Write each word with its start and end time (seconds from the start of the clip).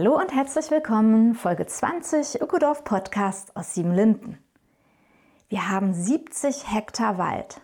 Hallo 0.00 0.16
und 0.16 0.32
herzlich 0.32 0.70
willkommen, 0.70 1.34
Folge 1.34 1.66
20 1.66 2.40
Ökodorf 2.40 2.84
Podcast 2.84 3.56
aus 3.56 3.74
Siebenlinden. 3.74 4.38
Wir 5.48 5.70
haben 5.70 5.92
70 5.92 6.72
Hektar 6.72 7.18
Wald 7.18 7.60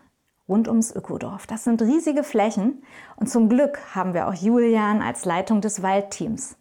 rund 0.48 0.66
ums 0.66 0.90
Ökodorf. 0.90 1.46
Das 1.46 1.62
sind 1.62 1.80
riesige 1.80 2.24
Flächen 2.24 2.82
und 3.14 3.28
zum 3.30 3.48
Glück 3.48 3.78
haben 3.94 4.14
wir 4.14 4.26
auch 4.26 4.34
Julian 4.34 5.00
als 5.00 5.24
Leitung 5.24 5.60
des 5.60 5.80
Waldteams. 5.80 6.56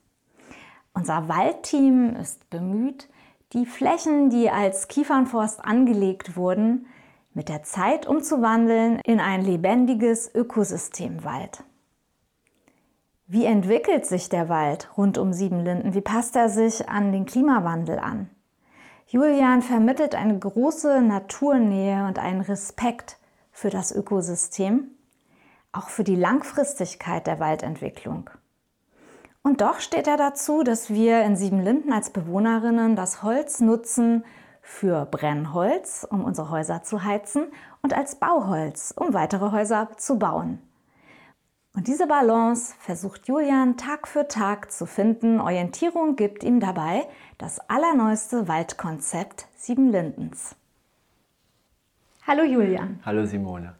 Unser 0.94 1.28
Waldteam 1.28 2.17
ist 2.17 2.48
bemüht, 2.52 3.09
die 3.53 3.66
Flächen, 3.66 4.30
die 4.30 4.52
als 4.52 4.88
Kiefernforst 4.88 5.66
angelegt 5.66 6.38
wurden, 6.38 6.86
mit 7.33 7.50
der 7.50 7.64
Zeit 7.64 8.05
umzuwandeln 8.05 9.00
in 9.05 9.20
ein 9.20 9.42
lebendiges 9.42 10.36
Ökosystemwald. 10.36 11.64
Wie 13.26 13.46
entwickelt 13.46 14.06
sich 14.06 14.28
der 14.28 14.50
Wald 14.50 14.90
rund 14.98 15.18
um 15.18 15.32
Siebenlinden? 15.32 15.94
Wie 15.94 16.02
passt 16.02 16.36
er 16.36 16.50
sich 16.50 16.90
an 16.90 17.14
den 17.14 17.26
Klimawandel 17.26 17.98
an? 17.98 18.30
Julian 19.08 19.62
vermittelt 19.62 20.14
eine 20.14 20.38
große 20.38 21.02
Naturnähe 21.02 22.06
und 22.06 22.20
einen 22.20 22.42
Respekt 22.42 23.18
für 23.52 23.70
das 23.70 23.94
Ökosystem, 23.94 24.92
auch 25.72 25.88
für 25.88 26.04
die 26.04 26.18
Langfristigkeit 26.18 27.26
der 27.26 27.40
Waldentwicklung. 27.40 28.30
Und 29.42 29.62
doch 29.62 29.80
steht 29.80 30.08
er 30.08 30.18
dazu, 30.18 30.64
dass 30.64 30.90
wir 30.90 31.22
in 31.24 31.38
Siebenlinden 31.38 31.94
als 31.94 32.10
Bewohnerinnen 32.10 32.98
das 32.98 33.24
Holz 33.24 33.62
nutzen 33.62 34.26
für 34.62 35.06
Brennholz, 35.06 36.06
um 36.10 36.26
unsere 36.26 36.50
Häuser 36.50 36.84
zu 36.84 37.04
heizen, 37.04 37.48
und 37.82 37.94
als 37.94 38.16
Bauholz, 38.16 38.94
um 38.96 39.14
weitere 39.14 39.52
Häuser 39.52 39.90
zu 39.98 40.20
bauen. 40.20 40.60
Und 41.76 41.88
diese 41.88 42.06
Balance 42.06 42.76
versucht 42.80 43.28
Julian 43.28 43.78
Tag 43.78 44.08
für 44.08 44.28
Tag 44.28 44.72
zu 44.72 44.86
finden. 44.86 45.40
Orientierung 45.40 46.16
gibt 46.16 46.44
ihm 46.44 46.60
dabei 46.60 47.08
das 47.40 47.60
allerneueste 47.68 48.48
Waldkonzept 48.48 49.48
Siebenlindens. 49.56 50.56
Hallo 52.28 52.44
Julian. 52.44 53.00
Hallo 53.04 53.26
Simone. 53.26 53.74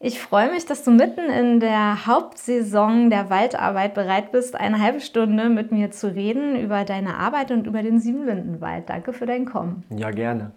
Ich 0.00 0.18
freue 0.18 0.50
mich, 0.50 0.64
dass 0.64 0.82
du 0.82 0.90
mitten 0.90 1.26
in 1.30 1.60
der 1.60 2.06
Hauptsaison 2.06 3.10
der 3.10 3.28
Waldarbeit 3.28 3.92
bereit 3.92 4.32
bist, 4.32 4.54
eine 4.56 4.80
halbe 4.80 5.00
Stunde 5.00 5.50
mit 5.50 5.72
mir 5.72 5.90
zu 5.90 6.14
reden 6.14 6.56
über 6.56 6.84
deine 6.84 7.16
Arbeit 7.16 7.50
und 7.50 7.66
über 7.66 7.82
den 7.82 8.00
Siebenlindenwald. 8.00 8.88
Danke 8.88 9.12
für 9.12 9.26
dein 9.26 9.44
Kommen. 9.44 9.84
Ja, 9.90 10.10
gerne. 10.10 10.52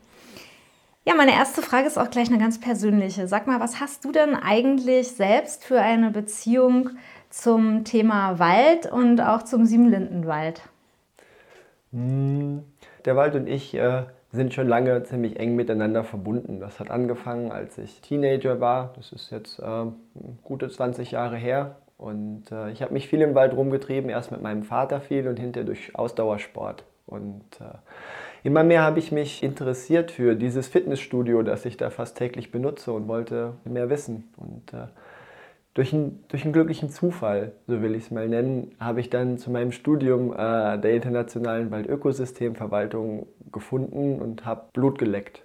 Ja, 1.06 1.16
meine 1.16 1.32
erste 1.32 1.62
Frage 1.62 1.88
ist 1.88 1.98
auch 1.98 2.10
gleich 2.10 2.30
eine 2.30 2.38
ganz 2.38 2.60
persönliche. 2.60 3.28
Sag 3.28 3.48
mal, 3.48 3.60
was 3.60 3.80
hast 3.80 4.04
du 4.06 4.12
denn 4.12 4.36
eigentlich 4.36 5.10
selbst 5.10 5.64
für 5.64 5.80
eine 5.80 6.12
Beziehung 6.12 6.92
zum 7.30 7.84
Thema 7.86 8.38
Wald 8.38 8.92
und 8.92 9.22
auch 9.22 9.44
zum 9.44 9.66
Siebenlindenwald? 9.66 10.62
Hm, 11.92 12.64
der 13.06 13.16
Wald 13.16 13.36
und 13.36 13.48
ich 13.48 13.74
äh, 13.74 14.04
sind 14.32 14.54
schon 14.54 14.68
lange 14.68 15.04
ziemlich 15.04 15.40
eng 15.40 15.56
miteinander 15.56 16.04
verbunden. 16.04 16.60
Das 16.60 16.80
hat 16.80 16.92
angefangen, 16.92 17.52
als 17.52 17.78
ich 17.78 18.02
Teenager 18.02 18.60
war. 18.60 18.94
Das 18.96 19.12
ist 19.12 19.32
jetzt 19.32 19.60
äh, 19.60 19.86
gute 20.44 20.70
20 20.70 21.12
Jahre 21.12 21.38
her. 21.38 21.78
Und 21.98 22.52
äh, 22.52 22.72
ich 22.72 22.82
habe 22.82 22.94
mich 22.94 23.08
viel 23.08 23.22
im 23.22 23.36
Wald 23.36 23.54
rumgetrieben, 23.54 24.10
erst 24.10 24.32
mit 24.32 24.42
meinem 24.42 24.64
Vater 24.64 25.02
viel 25.02 25.28
und 25.28 25.40
hinterher 25.40 25.66
durch 25.66 25.96
Ausdauersport. 25.96 26.84
Und 27.08 27.44
immer 28.44 28.64
mehr 28.64 28.84
habe 28.84 29.00
ich 29.00 29.12
mich 29.12 29.44
interessiert 29.44 30.12
für 30.12 30.36
dieses 30.36 30.68
Fitnessstudio, 30.68 31.42
das 31.44 31.66
ich 31.66 31.78
da 31.78 31.90
fast 31.90 32.18
täglich 32.18 32.52
benutze 32.52 32.92
und 32.92 33.08
wollte 33.08 33.54
mehr 33.66 33.90
wissen. 33.90 34.30
Und 34.38 34.74
äh, 34.74 34.88
durch, 35.74 35.94
ein, 35.94 36.24
durch 36.28 36.44
einen 36.44 36.54
glücklichen 36.54 36.90
Zufall, 36.90 37.54
so 37.68 37.82
will 37.82 37.96
ich 37.96 38.06
es 38.06 38.12
mal 38.12 38.28
nennen, 38.28 38.76
habe 38.80 39.00
ich 39.00 39.10
dann 39.10 39.38
zu 39.38 39.52
meinem 39.52 39.72
Studium 39.72 40.34
äh, 40.34 40.78
der 40.78 40.92
internationalen 40.92 41.72
Waldökosystemverwaltung 41.72 43.28
gefunden 43.52 44.20
und 44.20 44.46
habe 44.46 44.64
Blut 44.74 44.98
geleckt. 44.98 45.44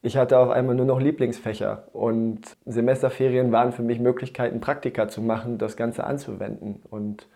Ich 0.00 0.16
hatte 0.16 0.38
auf 0.38 0.50
einmal 0.50 0.76
nur 0.76 0.86
noch 0.86 1.00
Lieblingsfächer 1.00 1.88
und 1.92 2.56
Semesterferien 2.66 3.50
waren 3.50 3.72
für 3.72 3.82
mich 3.82 3.98
Möglichkeiten, 3.98 4.60
Praktika 4.60 5.08
zu 5.08 5.20
machen, 5.20 5.58
das 5.58 5.76
Ganze 5.76 6.04
anzuwenden. 6.04 6.82
Und 6.88 7.26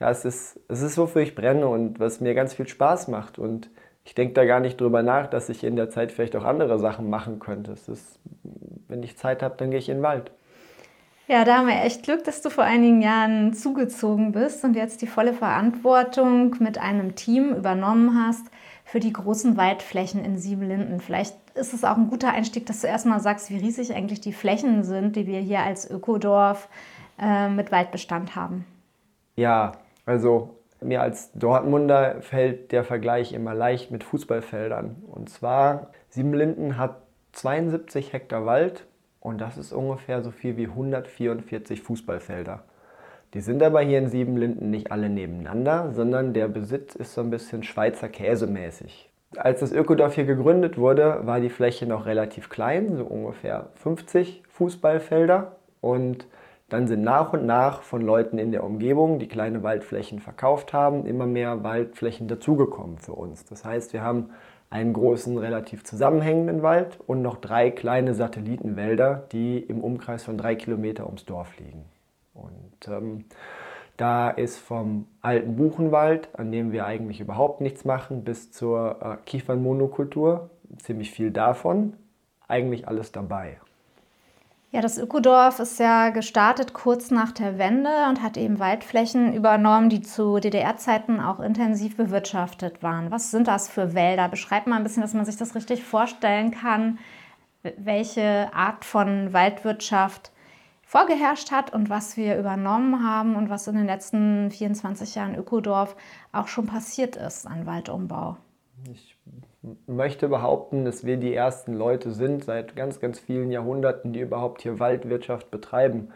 ja, 0.00 0.10
es 0.10 0.24
ist, 0.24 0.58
es 0.68 0.82
ist 0.82 0.98
wofür 0.98 1.22
ich 1.22 1.36
brenne 1.36 1.68
und 1.68 2.00
was 2.00 2.20
mir 2.20 2.34
ganz 2.34 2.54
viel 2.54 2.66
Spaß 2.66 3.06
macht. 3.06 3.38
Und 3.38 3.70
ich 4.04 4.14
denke 4.14 4.34
da 4.34 4.44
gar 4.44 4.60
nicht 4.60 4.80
drüber 4.80 5.02
nach, 5.02 5.28
dass 5.28 5.48
ich 5.48 5.64
in 5.64 5.76
der 5.76 5.90
Zeit 5.90 6.12
vielleicht 6.12 6.36
auch 6.36 6.44
andere 6.44 6.78
Sachen 6.78 7.08
machen 7.08 7.38
könnte. 7.38 7.72
Es 7.72 7.88
ist, 7.88 8.18
wenn 8.88 9.02
ich 9.02 9.16
Zeit 9.16 9.42
habe, 9.42 9.54
dann 9.56 9.70
gehe 9.70 9.78
ich 9.78 9.88
in 9.88 9.98
den 9.98 10.02
Wald. 10.02 10.32
Ja, 11.28 11.44
da 11.44 11.58
haben 11.58 11.68
wir 11.68 11.82
echt 11.82 12.02
Glück, 12.02 12.24
dass 12.24 12.42
du 12.42 12.50
vor 12.50 12.64
einigen 12.64 13.00
Jahren 13.00 13.54
zugezogen 13.54 14.32
bist 14.32 14.64
und 14.64 14.74
jetzt 14.74 15.02
die 15.02 15.06
volle 15.06 15.32
Verantwortung 15.32 16.56
mit 16.58 16.78
einem 16.78 17.14
Team 17.14 17.54
übernommen 17.54 18.26
hast 18.26 18.46
für 18.84 18.98
die 18.98 19.12
großen 19.12 19.56
Waldflächen 19.56 20.24
in 20.24 20.36
Siebenlinden. 20.36 21.00
Vielleicht 21.00 21.36
ist 21.54 21.72
es 21.72 21.84
auch 21.84 21.96
ein 21.96 22.10
guter 22.10 22.32
Einstieg, 22.32 22.66
dass 22.66 22.80
du 22.80 22.88
erstmal 22.88 23.20
sagst, 23.20 23.50
wie 23.50 23.56
riesig 23.56 23.94
eigentlich 23.94 24.20
die 24.20 24.32
Flächen 24.32 24.82
sind, 24.82 25.14
die 25.14 25.26
wir 25.26 25.38
hier 25.38 25.60
als 25.60 25.88
Ökodorf 25.88 26.68
äh, 27.20 27.48
mit 27.48 27.70
Waldbestand 27.70 28.34
haben. 28.34 28.66
Ja, 29.36 29.72
also 30.04 30.56
mir 30.84 31.02
als 31.02 31.32
Dortmunder 31.32 32.20
fällt 32.20 32.72
der 32.72 32.84
Vergleich 32.84 33.32
immer 33.32 33.54
leicht 33.54 33.90
mit 33.90 34.04
Fußballfeldern. 34.04 34.96
Und 35.10 35.30
zwar, 35.30 35.90
Siebenlinden 36.08 36.78
hat 36.78 37.02
72 37.32 38.12
Hektar 38.12 38.46
Wald 38.46 38.86
und 39.20 39.40
das 39.40 39.56
ist 39.56 39.72
ungefähr 39.72 40.22
so 40.22 40.30
viel 40.30 40.56
wie 40.56 40.66
144 40.66 41.80
Fußballfelder. 41.82 42.64
Die 43.34 43.40
sind 43.40 43.62
aber 43.62 43.80
hier 43.80 43.98
in 43.98 44.08
Siebenlinden 44.08 44.70
nicht 44.70 44.92
alle 44.92 45.08
nebeneinander, 45.08 45.92
sondern 45.92 46.34
der 46.34 46.48
Besitz 46.48 46.94
ist 46.94 47.14
so 47.14 47.22
ein 47.22 47.30
bisschen 47.30 47.62
Schweizer 47.62 48.08
Käsemäßig. 48.08 49.08
Als 49.36 49.60
das 49.60 49.72
Ökodorf 49.72 50.16
hier 50.16 50.26
gegründet 50.26 50.76
wurde, 50.76 51.20
war 51.22 51.40
die 51.40 51.48
Fläche 51.48 51.86
noch 51.86 52.04
relativ 52.04 52.50
klein, 52.50 52.96
so 52.96 53.04
ungefähr 53.04 53.70
50 53.76 54.42
Fußballfelder. 54.50 55.56
Und 55.80 56.26
dann 56.72 56.86
sind 56.86 57.02
nach 57.02 57.34
und 57.34 57.44
nach 57.44 57.82
von 57.82 58.00
Leuten 58.00 58.38
in 58.38 58.50
der 58.50 58.64
Umgebung, 58.64 59.18
die 59.18 59.28
kleine 59.28 59.62
Waldflächen 59.62 60.20
verkauft 60.20 60.72
haben, 60.72 61.04
immer 61.04 61.26
mehr 61.26 61.62
Waldflächen 61.62 62.28
dazugekommen 62.28 62.96
für 62.96 63.12
uns. 63.12 63.44
Das 63.44 63.64
heißt, 63.64 63.92
wir 63.92 64.02
haben 64.02 64.30
einen 64.70 64.94
großen, 64.94 65.36
relativ 65.36 65.84
zusammenhängenden 65.84 66.62
Wald 66.62 66.98
und 67.06 67.20
noch 67.20 67.36
drei 67.36 67.70
kleine 67.70 68.14
Satellitenwälder, 68.14 69.24
die 69.32 69.58
im 69.58 69.84
Umkreis 69.84 70.24
von 70.24 70.38
drei 70.38 70.54
Kilometer 70.54 71.04
ums 71.04 71.26
Dorf 71.26 71.58
liegen. 71.58 71.84
Und 72.32 72.88
ähm, 72.88 73.26
da 73.98 74.30
ist 74.30 74.56
vom 74.56 75.06
alten 75.20 75.56
Buchenwald, 75.56 76.30
an 76.38 76.50
dem 76.52 76.72
wir 76.72 76.86
eigentlich 76.86 77.20
überhaupt 77.20 77.60
nichts 77.60 77.84
machen, 77.84 78.24
bis 78.24 78.50
zur 78.50 78.96
äh, 79.02 79.16
Kiefernmonokultur, 79.26 80.48
ziemlich 80.78 81.10
viel 81.10 81.32
davon, 81.32 81.92
eigentlich 82.48 82.88
alles 82.88 83.12
dabei. 83.12 83.58
Ja, 84.74 84.80
das 84.80 84.96
Ökodorf 84.96 85.58
ist 85.58 85.78
ja 85.78 86.08
gestartet 86.08 86.72
kurz 86.72 87.10
nach 87.10 87.30
der 87.32 87.58
Wende 87.58 87.90
und 88.08 88.22
hat 88.22 88.38
eben 88.38 88.58
Waldflächen 88.58 89.34
übernommen, 89.34 89.90
die 89.90 90.00
zu 90.00 90.38
DDR-Zeiten 90.38 91.20
auch 91.20 91.40
intensiv 91.40 91.98
bewirtschaftet 91.98 92.82
waren. 92.82 93.10
Was 93.10 93.30
sind 93.30 93.48
das 93.48 93.68
für 93.68 93.92
Wälder? 93.92 94.30
Beschreibt 94.30 94.66
mal 94.66 94.76
ein 94.76 94.82
bisschen, 94.82 95.02
dass 95.02 95.12
man 95.12 95.26
sich 95.26 95.36
das 95.36 95.54
richtig 95.54 95.84
vorstellen 95.84 96.52
kann, 96.52 96.98
welche 97.62 98.50
Art 98.54 98.86
von 98.86 99.34
Waldwirtschaft 99.34 100.32
vorgeherrscht 100.86 101.52
hat 101.52 101.74
und 101.74 101.90
was 101.90 102.16
wir 102.16 102.38
übernommen 102.38 103.06
haben 103.06 103.36
und 103.36 103.50
was 103.50 103.66
in 103.66 103.76
den 103.76 103.86
letzten 103.86 104.50
24 104.50 105.14
Jahren 105.14 105.34
Ökodorf 105.34 105.96
auch 106.32 106.48
schon 106.48 106.64
passiert 106.64 107.16
ist 107.16 107.46
an 107.46 107.66
Waldumbau. 107.66 108.38
Ich 108.90 109.11
möchte 109.86 110.28
behaupten, 110.28 110.84
dass 110.84 111.04
wir 111.04 111.16
die 111.16 111.34
ersten 111.34 111.74
Leute 111.74 112.10
sind 112.10 112.44
seit 112.44 112.74
ganz, 112.76 113.00
ganz 113.00 113.18
vielen 113.18 113.50
Jahrhunderten, 113.50 114.12
die 114.12 114.20
überhaupt 114.20 114.62
hier 114.62 114.80
Waldwirtschaft 114.80 115.50
betreiben. 115.50 116.10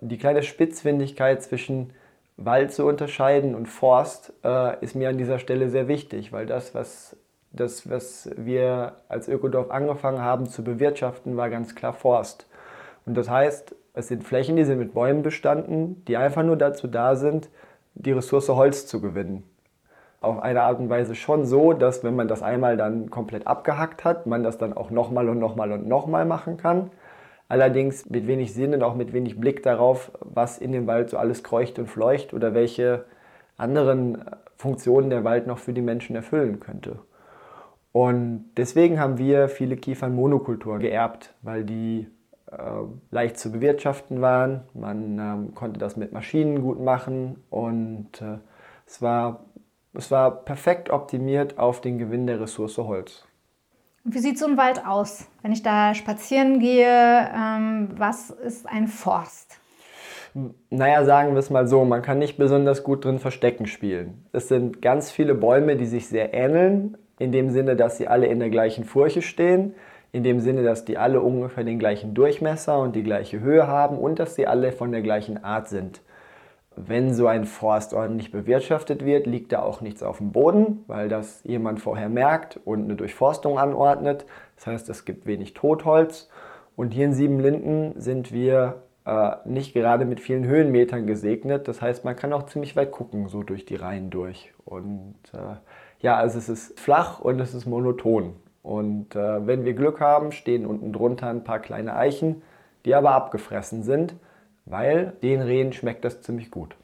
Die 0.00 0.18
kleine 0.18 0.42
Spitzfindigkeit 0.42 1.42
zwischen 1.42 1.92
Wald 2.36 2.72
zu 2.72 2.86
unterscheiden 2.86 3.54
und 3.54 3.66
Forst 3.66 4.32
äh, 4.44 4.82
ist 4.84 4.94
mir 4.94 5.08
an 5.08 5.18
dieser 5.18 5.38
Stelle 5.38 5.70
sehr 5.70 5.88
wichtig, 5.88 6.32
weil 6.32 6.46
das, 6.46 6.74
was, 6.74 7.16
das, 7.52 7.88
was 7.88 8.30
wir 8.36 8.96
als 9.08 9.28
Ökodorf 9.28 9.70
angefangen 9.70 10.20
haben 10.20 10.46
zu 10.46 10.62
bewirtschaften, 10.62 11.36
war 11.36 11.50
ganz 11.50 11.74
klar 11.74 11.92
Forst. 11.92 12.46
Und 13.06 13.16
das 13.16 13.30
heißt, 13.30 13.74
Es 13.98 14.08
sind 14.08 14.24
Flächen, 14.24 14.56
die 14.56 14.64
sind 14.64 14.78
mit 14.78 14.92
Bäumen 14.92 15.22
bestanden, 15.22 16.04
die 16.04 16.18
einfach 16.18 16.42
nur 16.42 16.56
dazu 16.56 16.86
da 16.86 17.16
sind, 17.16 17.48
die 17.94 18.12
Ressource 18.12 18.50
Holz 18.50 18.86
zu 18.86 19.00
gewinnen. 19.00 19.42
Auf 20.26 20.42
eine 20.42 20.62
Art 20.62 20.80
und 20.80 20.90
Weise 20.90 21.14
schon 21.14 21.46
so, 21.46 21.72
dass 21.72 22.02
wenn 22.02 22.16
man 22.16 22.28
das 22.28 22.42
einmal 22.42 22.76
dann 22.76 23.10
komplett 23.10 23.46
abgehackt 23.46 24.04
hat, 24.04 24.26
man 24.26 24.42
das 24.42 24.58
dann 24.58 24.72
auch 24.72 24.90
nochmal 24.90 25.28
und 25.28 25.38
nochmal 25.38 25.72
und 25.72 25.86
nochmal 25.86 26.24
machen 26.24 26.56
kann. 26.56 26.90
Allerdings 27.48 28.10
mit 28.10 28.26
wenig 28.26 28.52
Sinn 28.52 28.74
und 28.74 28.82
auch 28.82 28.96
mit 28.96 29.12
wenig 29.12 29.38
Blick 29.38 29.62
darauf, 29.62 30.10
was 30.20 30.58
in 30.58 30.72
dem 30.72 30.86
Wald 30.88 31.10
so 31.10 31.16
alles 31.16 31.44
kreucht 31.44 31.78
und 31.78 31.86
fleucht 31.86 32.34
oder 32.34 32.54
welche 32.54 33.04
anderen 33.56 34.24
Funktionen 34.56 35.10
der 35.10 35.22
Wald 35.22 35.46
noch 35.46 35.58
für 35.58 35.72
die 35.72 35.82
Menschen 35.82 36.16
erfüllen 36.16 36.58
könnte. 36.60 36.98
Und 37.92 38.50
deswegen 38.56 39.00
haben 39.00 39.16
wir 39.16 39.48
viele 39.48 39.76
Kiefernmonokultur 39.76 40.78
geerbt, 40.78 41.34
weil 41.40 41.64
die 41.64 42.08
äh, 42.50 42.56
leicht 43.10 43.38
zu 43.38 43.50
bewirtschaften 43.52 44.20
waren. 44.20 44.64
Man 44.74 45.18
ähm, 45.18 45.54
konnte 45.54 45.80
das 45.80 45.96
mit 45.96 46.12
Maschinen 46.12 46.62
gut 46.62 46.80
machen 46.80 47.42
und 47.48 48.20
äh, 48.20 48.38
es, 48.86 49.00
war, 49.00 49.45
es 49.96 50.10
war 50.10 50.44
perfekt 50.44 50.90
optimiert 50.90 51.58
auf 51.58 51.80
den 51.80 51.98
Gewinn 51.98 52.26
der 52.26 52.40
Ressource 52.40 52.78
Holz. 52.78 53.24
Wie 54.04 54.18
sieht 54.18 54.38
so 54.38 54.46
ein 54.46 54.56
Wald 54.56 54.86
aus? 54.86 55.26
Wenn 55.42 55.52
ich 55.52 55.62
da 55.62 55.94
spazieren 55.94 56.60
gehe, 56.60 56.86
ähm, 56.86 57.88
was 57.96 58.30
ist 58.30 58.68
ein 58.68 58.86
Forst? 58.86 59.58
Naja, 60.70 61.04
sagen 61.04 61.32
wir 61.32 61.38
es 61.38 61.50
mal 61.50 61.66
so, 61.66 61.84
man 61.84 62.02
kann 62.02 62.18
nicht 62.18 62.36
besonders 62.36 62.84
gut 62.84 63.04
drin 63.04 63.18
Verstecken 63.18 63.66
spielen. 63.66 64.26
Es 64.32 64.48
sind 64.48 64.82
ganz 64.82 65.10
viele 65.10 65.34
Bäume, 65.34 65.76
die 65.76 65.86
sich 65.86 66.08
sehr 66.08 66.34
ähneln, 66.34 66.98
in 67.18 67.32
dem 67.32 67.50
Sinne, 67.50 67.74
dass 67.74 67.96
sie 67.96 68.06
alle 68.06 68.26
in 68.26 68.38
der 68.38 68.50
gleichen 68.50 68.84
Furche 68.84 69.22
stehen 69.22 69.74
in 70.16 70.22
dem 70.22 70.40
Sinne, 70.40 70.62
dass 70.62 70.86
die 70.86 70.96
alle 70.96 71.20
ungefähr 71.20 71.62
den 71.62 71.78
gleichen 71.78 72.14
Durchmesser 72.14 72.78
und 72.78 72.96
die 72.96 73.02
gleiche 73.02 73.40
Höhe 73.40 73.66
haben 73.66 73.98
und 73.98 74.18
dass 74.18 74.34
sie 74.34 74.46
alle 74.46 74.72
von 74.72 74.90
der 74.90 75.02
gleichen 75.02 75.44
Art 75.44 75.68
sind. 75.68 76.00
Wenn 76.76 77.14
so 77.14 77.26
ein 77.26 77.46
Forst 77.46 77.94
ordentlich 77.94 78.30
bewirtschaftet 78.30 79.04
wird, 79.04 79.26
liegt 79.26 79.52
da 79.52 79.62
auch 79.62 79.80
nichts 79.80 80.02
auf 80.02 80.18
dem 80.18 80.32
Boden, 80.32 80.84
weil 80.86 81.08
das 81.08 81.42
jemand 81.44 81.80
vorher 81.80 82.10
merkt 82.10 82.60
und 82.64 82.84
eine 82.84 82.96
Durchforstung 82.96 83.58
anordnet. 83.58 84.26
Das 84.56 84.66
heißt, 84.66 84.88
es 84.90 85.06
gibt 85.06 85.26
wenig 85.26 85.54
Totholz. 85.54 86.28
Und 86.76 86.92
hier 86.92 87.06
in 87.06 87.14
Siebenlinden 87.14 87.98
sind 87.98 88.30
wir 88.30 88.82
äh, 89.06 89.36
nicht 89.46 89.72
gerade 89.72 90.04
mit 90.04 90.20
vielen 90.20 90.44
Höhenmetern 90.44 91.06
gesegnet. 91.06 91.66
Das 91.66 91.80
heißt, 91.80 92.04
man 92.04 92.14
kann 92.14 92.34
auch 92.34 92.44
ziemlich 92.44 92.76
weit 92.76 92.92
gucken, 92.92 93.28
so 93.28 93.42
durch 93.42 93.64
die 93.64 93.76
Reihen 93.76 94.10
durch. 94.10 94.52
Und 94.66 95.14
äh, 95.32 95.56
ja, 96.00 96.16
also 96.16 96.36
es 96.36 96.50
ist 96.50 96.78
flach 96.78 97.20
und 97.20 97.40
es 97.40 97.54
ist 97.54 97.64
monoton. 97.64 98.34
Und 98.62 99.16
äh, 99.16 99.46
wenn 99.46 99.64
wir 99.64 99.74
Glück 99.74 100.00
haben, 100.00 100.32
stehen 100.32 100.66
unten 100.66 100.92
drunter 100.92 101.28
ein 101.28 101.44
paar 101.44 101.60
kleine 101.60 101.96
Eichen, 101.96 102.42
die 102.84 102.94
aber 102.94 103.12
abgefressen 103.12 103.82
sind, 103.82 104.16
weil 104.66 105.16
den 105.22 105.40
Rehen 105.40 105.72
schmeckt 105.72 106.04
das 106.04 106.20
ziemlich 106.20 106.50
gut. 106.50 106.76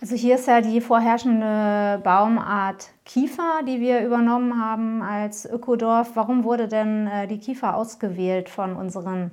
Also 0.00 0.14
hier 0.14 0.36
ist 0.36 0.46
ja 0.46 0.60
die 0.60 0.80
vorherrschende 0.80 2.00
Baumart 2.04 2.90
Kiefer, 3.04 3.62
die 3.66 3.80
wir 3.80 4.04
übernommen 4.04 4.62
haben 4.62 5.02
als 5.02 5.44
Ökodorf. 5.44 6.12
Warum 6.14 6.44
wurde 6.44 6.68
denn 6.68 7.08
äh, 7.08 7.26
die 7.26 7.38
Kiefer 7.38 7.74
ausgewählt 7.74 8.48
von 8.48 8.76
unseren 8.76 9.32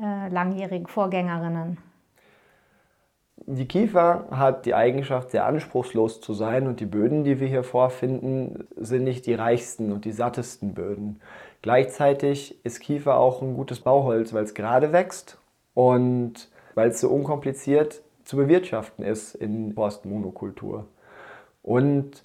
äh, 0.00 0.28
langjährigen 0.28 0.86
Vorgängerinnen? 0.86 1.76
Die 3.50 3.68
Kiefer 3.68 4.26
hat 4.30 4.64
die 4.64 4.74
Eigenschaft, 4.74 5.30
sehr 5.30 5.44
anspruchslos 5.44 6.20
zu 6.20 6.32
sein 6.32 6.66
und 6.66 6.80
die 6.80 6.86
Böden, 6.86 7.24
die 7.24 7.38
wir 7.38 7.48
hier 7.48 7.64
vorfinden, 7.64 8.66
sind 8.76 9.04
nicht 9.04 9.26
die 9.26 9.34
reichsten 9.34 9.92
und 9.92 10.04
die 10.04 10.12
sattesten 10.12 10.74
Böden. 10.74 11.20
Gleichzeitig 11.60 12.64
ist 12.64 12.80
Kiefer 12.80 13.18
auch 13.18 13.42
ein 13.42 13.54
gutes 13.54 13.80
Bauholz, 13.80 14.32
weil 14.32 14.44
es 14.44 14.54
gerade 14.54 14.92
wächst 14.92 15.38
und 15.74 16.50
weil 16.78 16.90
es 16.90 17.00
so 17.00 17.08
unkompliziert 17.08 18.02
zu 18.24 18.36
bewirtschaften 18.36 19.04
ist 19.04 19.34
in 19.34 19.74
Forstmonokultur. 19.74 20.86
Und 21.62 22.22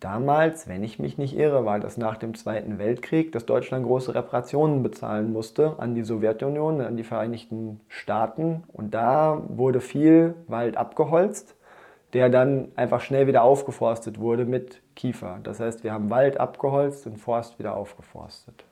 Damals, 0.00 0.68
wenn 0.68 0.84
ich 0.84 0.98
mich 0.98 1.16
nicht 1.16 1.36
irre, 1.36 1.64
war 1.64 1.80
das 1.80 1.96
nach 1.96 2.18
dem 2.18 2.34
Zweiten 2.34 2.78
Weltkrieg, 2.78 3.32
dass 3.32 3.46
Deutschland 3.46 3.86
große 3.86 4.14
Reparationen 4.14 4.82
bezahlen 4.82 5.32
musste 5.32 5.76
an 5.78 5.94
die 5.94 6.02
Sowjetunion, 6.02 6.82
an 6.82 6.98
die 6.98 7.02
Vereinigten 7.02 7.80
Staaten. 7.88 8.64
Und 8.72 8.92
da 8.92 9.42
wurde 9.48 9.80
viel 9.80 10.34
Wald 10.48 10.76
abgeholzt, 10.76 11.54
der 12.12 12.28
dann 12.28 12.68
einfach 12.76 13.00
schnell 13.00 13.26
wieder 13.26 13.42
aufgeforstet 13.42 14.20
wurde 14.20 14.44
mit 14.44 14.82
Kiefer. 14.96 15.38
Das 15.42 15.60
heißt, 15.60 15.82
wir 15.82 15.92
haben 15.92 16.10
Wald 16.10 16.38
abgeholzt 16.38 17.06
und 17.06 17.16
Forst 17.16 17.58
wieder 17.58 17.74
aufgeforstet. 17.74 18.64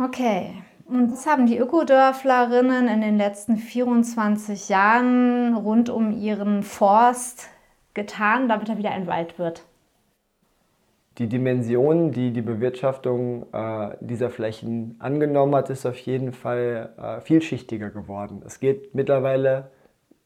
Okay. 0.00 0.52
Und 0.88 1.12
was 1.12 1.26
haben 1.26 1.46
die 1.46 1.58
Ökodörflerinnen 1.58 2.88
in 2.88 3.00
den 3.00 3.18
letzten 3.18 3.56
24 3.56 4.68
Jahren 4.68 5.54
rund 5.54 5.90
um 5.90 6.12
ihren 6.12 6.62
Forst 6.62 7.48
getan, 7.94 8.48
damit 8.48 8.68
er 8.68 8.78
wieder 8.78 8.92
ein 8.92 9.06
Wald 9.06 9.38
wird? 9.38 9.64
die 11.18 11.28
Dimension, 11.28 12.12
die 12.12 12.30
die 12.30 12.42
Bewirtschaftung 12.42 13.46
äh, 13.52 13.96
dieser 14.00 14.30
Flächen 14.30 14.96
angenommen 14.98 15.54
hat, 15.54 15.70
ist 15.70 15.86
auf 15.86 15.96
jeden 15.98 16.32
Fall 16.32 16.90
äh, 16.98 17.20
vielschichtiger 17.20 17.90
geworden. 17.90 18.42
Es 18.44 18.60
geht 18.60 18.94
mittlerweile 18.94 19.70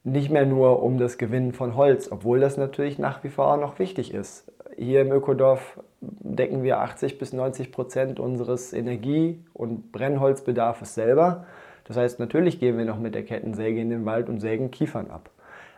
nicht 0.02 0.30
mehr 0.30 0.46
nur 0.46 0.82
um 0.82 0.98
das 0.98 1.18
Gewinnen 1.18 1.52
von 1.52 1.76
Holz, 1.76 2.10
obwohl 2.10 2.40
das 2.40 2.56
natürlich 2.56 2.98
nach 2.98 3.22
wie 3.22 3.28
vor 3.28 3.52
auch 3.52 3.60
noch 3.60 3.78
wichtig 3.78 4.12
ist. 4.12 4.50
Hier 4.76 5.02
im 5.02 5.12
Ökodorf 5.12 5.78
decken 6.00 6.62
wir 6.62 6.80
80 6.80 7.18
bis 7.18 7.32
90 7.32 7.72
Prozent 7.72 8.20
unseres 8.20 8.72
Energie- 8.72 9.44
und 9.52 9.92
Brennholzbedarfs 9.92 10.94
selber. 10.94 11.46
Das 11.84 11.96
heißt, 11.96 12.18
natürlich 12.18 12.60
gehen 12.60 12.78
wir 12.78 12.84
noch 12.84 12.98
mit 12.98 13.14
der 13.14 13.24
Kettensäge 13.24 13.80
in 13.80 13.90
den 13.90 14.04
Wald 14.06 14.28
und 14.28 14.40
sägen 14.40 14.70
Kiefern 14.70 15.10
ab. 15.10 15.30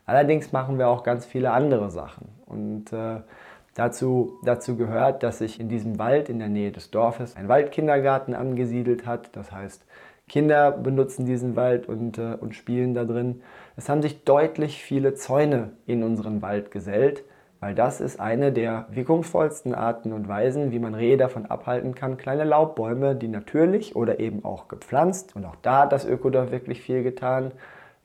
Allerdings 0.07 0.53
machen 0.53 0.79
wir 0.79 0.89
auch 0.89 1.05
ganz 1.05 1.25
viele 1.27 1.53
andere 1.53 1.91
Sachen. 1.91 2.29
Und 2.47 2.93
äh, 2.93 3.21
Dazu, 3.75 4.39
dazu 4.45 4.77
gehört, 4.77 5.23
dass 5.23 5.39
sich 5.39 5.59
in 5.59 5.71
diesem 5.71 5.99
Wald 5.99 6.29
in 6.29 6.39
der 6.39 6.51
Nähe 6.51 6.73
des 6.73 6.91
Dorfes 6.91 7.37
ein 7.37 7.49
Waldkindergarten 7.49 8.35
angesiedelt 8.35 9.07
hat. 9.07 9.35
Das 9.35 9.51
heißt, 9.51 9.87
Kinder 10.29 10.73
benutzen 10.73 11.25
diesen 11.25 11.57
Wald 11.57 11.89
und, 11.89 12.19
äh, 12.19 12.37
und 12.39 12.55
spielen 12.55 12.93
da 12.93 13.05
drin. 13.05 13.41
Es 13.77 13.89
haben 13.89 14.03
sich 14.03 14.25
deutlich 14.25 14.83
viele 14.83 15.15
Zäune 15.15 15.71
in 15.87 16.03
unseren 16.03 16.43
Wald 16.43 16.71
gesellt, 16.71 17.25
weil 17.63 17.77
das 17.77 18.01
ist 18.01 18.19
eine 18.19 18.51
der 18.51 18.87
wirkungsvollsten 18.91 19.73
Arten 19.73 20.13
und 20.13 20.27
Weisen, 20.27 20.73
wie 20.73 20.81
man 20.81 20.97
Rehe 20.97 21.17
davon 21.17 21.47
abhalten 21.47 21.95
kann, 21.95 22.17
kleine 22.17 22.43
Laubbäume, 22.43 23.15
die 23.15 23.29
natürlich 23.29 23.95
oder 23.95 24.19
eben 24.19 24.45
auch 24.45 24.67
gepflanzt, 24.67 25.37
und 25.37 25.45
auch 25.45 25.55
da 25.63 25.83
hat 25.83 25.93
das 25.93 26.05
Ökodorf 26.05 26.51
wirklich 26.51 26.83
viel 26.83 27.05
getan, 27.05 27.53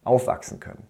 aufwachsen 0.03 0.59
können. 0.59 0.87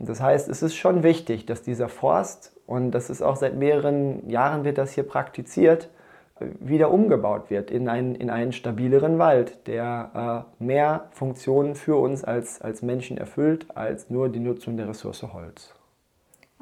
Und 0.00 0.08
das 0.08 0.20
heißt, 0.20 0.48
es 0.48 0.62
ist 0.62 0.74
schon 0.74 1.04
wichtig, 1.04 1.46
dass 1.46 1.62
dieser 1.62 1.88
Forst 1.88 2.52
und 2.66 2.90
das 2.90 3.08
ist 3.08 3.22
auch 3.22 3.36
seit 3.36 3.54
mehreren 3.54 4.28
Jahren 4.28 4.64
wird 4.64 4.78
das 4.78 4.90
hier 4.90 5.04
praktiziert, 5.04 5.88
wieder 6.58 6.90
umgebaut 6.90 7.50
wird 7.50 7.70
in 7.70 7.88
einen, 7.88 8.16
in 8.16 8.30
einen 8.30 8.52
stabileren 8.52 9.20
Wald, 9.20 9.68
der 9.68 10.46
äh, 10.60 10.64
mehr 10.64 11.04
Funktionen 11.12 11.76
für 11.76 11.94
uns 11.94 12.24
als, 12.24 12.60
als 12.60 12.82
Menschen 12.82 13.16
erfüllt, 13.16 13.68
als 13.76 14.10
nur 14.10 14.28
die 14.28 14.40
Nutzung 14.40 14.76
der 14.76 14.88
Ressource 14.88 15.22
Holz. 15.32 15.72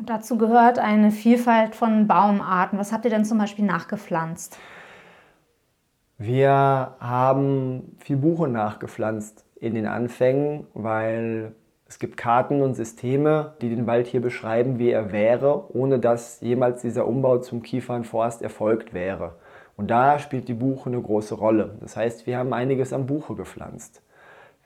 Und 0.00 0.08
dazu 0.08 0.38
gehört 0.38 0.78
eine 0.78 1.10
Vielfalt 1.10 1.74
von 1.74 2.06
Baumarten. 2.06 2.78
Was 2.78 2.90
habt 2.90 3.04
ihr 3.04 3.10
denn 3.10 3.26
zum 3.26 3.36
Beispiel 3.36 3.66
nachgepflanzt? 3.66 4.56
Wir 6.16 6.94
haben 6.98 7.96
viel 7.98 8.16
Buche 8.16 8.48
nachgepflanzt 8.48 9.44
in 9.56 9.74
den 9.74 9.86
Anfängen, 9.86 10.66
weil 10.72 11.52
es 11.86 11.98
gibt 11.98 12.16
Karten 12.16 12.62
und 12.62 12.76
Systeme, 12.76 13.52
die 13.60 13.68
den 13.68 13.86
Wald 13.86 14.06
hier 14.06 14.22
beschreiben, 14.22 14.78
wie 14.78 14.88
er 14.88 15.12
wäre, 15.12 15.76
ohne 15.76 15.98
dass 15.98 16.40
jemals 16.40 16.80
dieser 16.80 17.06
Umbau 17.06 17.36
zum 17.36 17.60
Kiefernforst 17.60 18.40
erfolgt 18.40 18.94
wäre. 18.94 19.34
Und 19.76 19.90
da 19.90 20.18
spielt 20.18 20.48
die 20.48 20.54
Buche 20.54 20.88
eine 20.88 21.02
große 21.02 21.34
Rolle. 21.34 21.76
Das 21.82 21.94
heißt, 21.98 22.26
wir 22.26 22.38
haben 22.38 22.54
einiges 22.54 22.94
an 22.94 23.04
Buche 23.04 23.34
gepflanzt. 23.34 24.00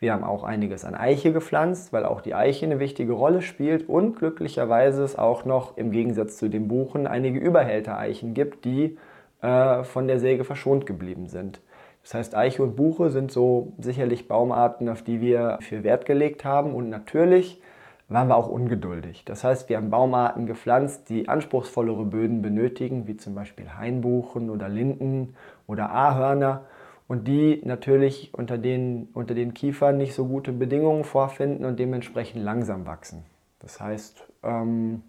Wir 0.05 0.13
haben 0.13 0.23
auch 0.23 0.45
einiges 0.45 0.85
an 0.85 0.95
Eiche 0.95 1.33
gepflanzt, 1.33 1.95
weil 1.95 2.05
auch 2.05 2.21
die 2.21 2.35
Eiche 2.35 2.67
eine 2.67 2.79
wichtige 2.79 3.15
Rolle 3.15 3.41
spielt 3.41 3.89
und 3.89 4.19
glücklicherweise 4.19 5.03
es 5.03 5.17
auch 5.17 5.47
noch 5.47 5.79
im 5.79 5.93
Gegensatz 5.93 6.37
zu 6.37 6.51
den 6.51 6.69
Buchen 6.69 7.07
einige 7.07 7.39
Überhältereichen 7.39 8.35
gibt, 8.35 8.67
die 8.67 8.99
äh, 9.41 9.83
von 9.83 10.07
der 10.07 10.21
Säge 10.21 10.45
verschont 10.45 10.85
geblieben 10.85 11.29
sind. 11.29 11.63
Das 12.03 12.13
heißt, 12.13 12.37
Eiche 12.37 12.63
und 12.63 12.77
Buche 12.77 13.09
sind 13.09 13.33
so 13.33 13.73
sicherlich 13.79 14.29
Baumarten, 14.29 14.91
auf 14.91 15.01
die 15.01 15.23
wir 15.23 15.57
viel 15.63 15.85
Wert 15.85 16.05
gelegt 16.05 16.45
haben. 16.45 16.75
Und 16.75 16.91
natürlich 16.91 17.63
waren 18.11 18.29
wir 18.29 18.37
auch 18.37 18.51
ungeduldig. 18.51 19.25
Das 19.25 19.43
heißt, 19.43 19.71
wir 19.71 19.79
haben 19.79 19.89
Baumarten 19.89 20.45
gepflanzt, 20.45 21.09
die 21.09 21.31
anspruchsvollere 21.31 22.05
Böden 22.05 22.43
benötigen, 22.43 23.07
wie 23.07 23.17
zum 23.17 23.35
Beispiel 23.35 23.71
Hainbuchen 23.79 24.51
oder 24.51 24.69
Linden 24.69 25.35
oder 25.67 25.93
Ahörner 25.93 26.67
und 27.09 27.29
die 27.29 27.61
natürlich 27.65 28.33
unter 28.33 28.59
den, 28.59 29.09
unter 29.13 29.35
den 29.35 29.55
Kiefern 29.55 29.97
nicht 29.99 30.15
so 30.15 30.27
gute 30.27 30.53
Bedingungen 30.53 31.05
vorfinden 31.05 31.65
und 31.65 31.79
dementsprechend 31.79 32.43
langsam 32.43 32.87
wachsen. 32.87 33.25
Das 33.61 33.81
heißt, 33.81 34.25
ähm, 34.43 35.03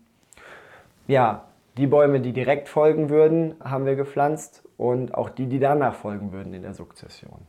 ja, 1.08 1.46
die 1.78 1.88
Bäume, 1.88 2.22
die 2.22 2.32
direkt 2.32 2.70
folgen 2.70 3.10
würden, 3.10 3.56
haben 3.64 3.86
wir 3.86 3.96
gepflanzt 3.96 4.64
und 4.78 5.14
auch 5.14 5.30
die, 5.30 5.48
die 5.48 5.60
danach 5.60 5.96
folgen 5.96 6.32
würden 6.32 6.54
in 6.54 6.62
der 6.62 6.74
Sukzession. 6.74 7.40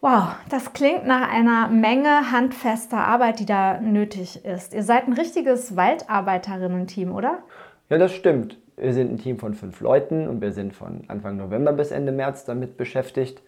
Wow, 0.00 0.34
das 0.50 0.74
klingt 0.74 1.06
nach 1.06 1.32
einer 1.32 1.68
Menge 1.68 2.30
handfester 2.30 2.98
Arbeit, 2.98 3.40
die 3.40 3.46
da 3.46 3.80
nötig 3.80 4.44
ist. 4.44 4.74
Ihr 4.74 4.82
seid 4.82 5.06
ein 5.06 5.14
richtiges 5.14 5.76
Waldarbeiterinnen-Team, 5.76 7.10
oder? 7.10 7.38
Ja, 7.88 7.96
das 7.96 8.12
stimmt. 8.12 8.58
Wir 8.76 8.92
sind 8.92 9.12
ein 9.12 9.18
Team 9.18 9.38
von 9.38 9.54
fünf 9.54 9.80
Leuten 9.80 10.26
und 10.26 10.40
wir 10.40 10.52
sind 10.52 10.74
von 10.74 11.04
Anfang 11.08 11.36
November 11.36 11.72
bis 11.72 11.90
Ende 11.90 12.12
März 12.12 12.44
damit 12.44 12.76
beschäftigt, 12.76 13.42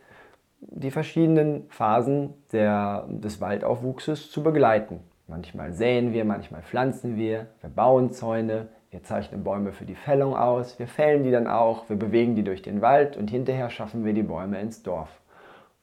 die 0.61 0.91
verschiedenen 0.91 1.69
Phasen 1.69 2.35
der, 2.53 3.07
des 3.09 3.41
Waldaufwuchses 3.41 4.31
zu 4.31 4.43
begleiten. 4.43 5.01
Manchmal 5.27 5.73
säen 5.73 6.13
wir, 6.13 6.25
manchmal 6.25 6.63
pflanzen 6.63 7.17
wir, 7.17 7.47
wir 7.61 7.71
bauen 7.71 8.13
Zäune, 8.13 8.69
wir 8.91 9.03
zeichnen 9.03 9.43
Bäume 9.43 9.73
für 9.73 9.85
die 9.85 9.97
Fällung 9.97 10.37
aus, 10.37 10.79
wir 10.79 10.87
fällen 10.87 11.25
die 11.25 11.33
dann 11.33 11.49
auch, 11.49 11.89
wir 11.89 11.97
bewegen 11.97 12.37
die 12.37 12.45
durch 12.45 12.63
den 12.63 12.81
Wald 12.81 13.17
und 13.17 13.29
hinterher 13.29 13.69
schaffen 13.69 14.05
wir 14.05 14.13
die 14.13 14.23
Bäume 14.23 14.61
ins 14.61 14.85
Dorf. 14.85 15.21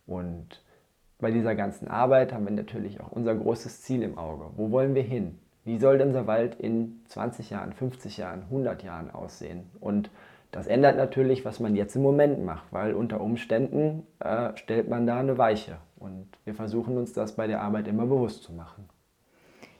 Und 0.07 0.63
bei 1.19 1.31
dieser 1.31 1.55
ganzen 1.55 1.89
Arbeit 1.89 2.33
haben 2.33 2.45
wir 2.45 2.51
natürlich 2.51 3.01
auch 3.01 3.11
unser 3.11 3.35
großes 3.35 3.81
Ziel 3.81 4.03
im 4.03 4.17
Auge. 4.17 4.45
Wo 4.55 4.71
wollen 4.71 4.95
wir 4.95 5.03
hin? 5.03 5.39
Wie 5.65 5.77
soll 5.79 6.01
unser 6.01 6.27
Wald 6.27 6.55
in 6.55 7.01
20 7.07 7.49
Jahren, 7.49 7.73
50 7.73 8.17
Jahren, 8.17 8.43
100 8.43 8.83
Jahren 8.83 9.11
aussehen? 9.11 9.69
Und 9.79 10.09
das 10.51 10.67
ändert 10.67 10.97
natürlich, 10.97 11.45
was 11.45 11.59
man 11.59 11.75
jetzt 11.75 11.95
im 11.95 12.03
Moment 12.03 12.45
macht, 12.45 12.65
weil 12.71 12.93
unter 12.93 13.21
Umständen 13.21 14.05
äh, 14.19 14.49
stellt 14.55 14.89
man 14.89 15.07
da 15.07 15.19
eine 15.19 15.37
Weiche. 15.37 15.77
Und 15.97 16.27
wir 16.43 16.53
versuchen 16.53 16.97
uns 16.97 17.13
das 17.13 17.35
bei 17.35 17.47
der 17.47 17.61
Arbeit 17.61 17.87
immer 17.87 18.05
bewusst 18.05 18.43
zu 18.43 18.53
machen. 18.53 18.89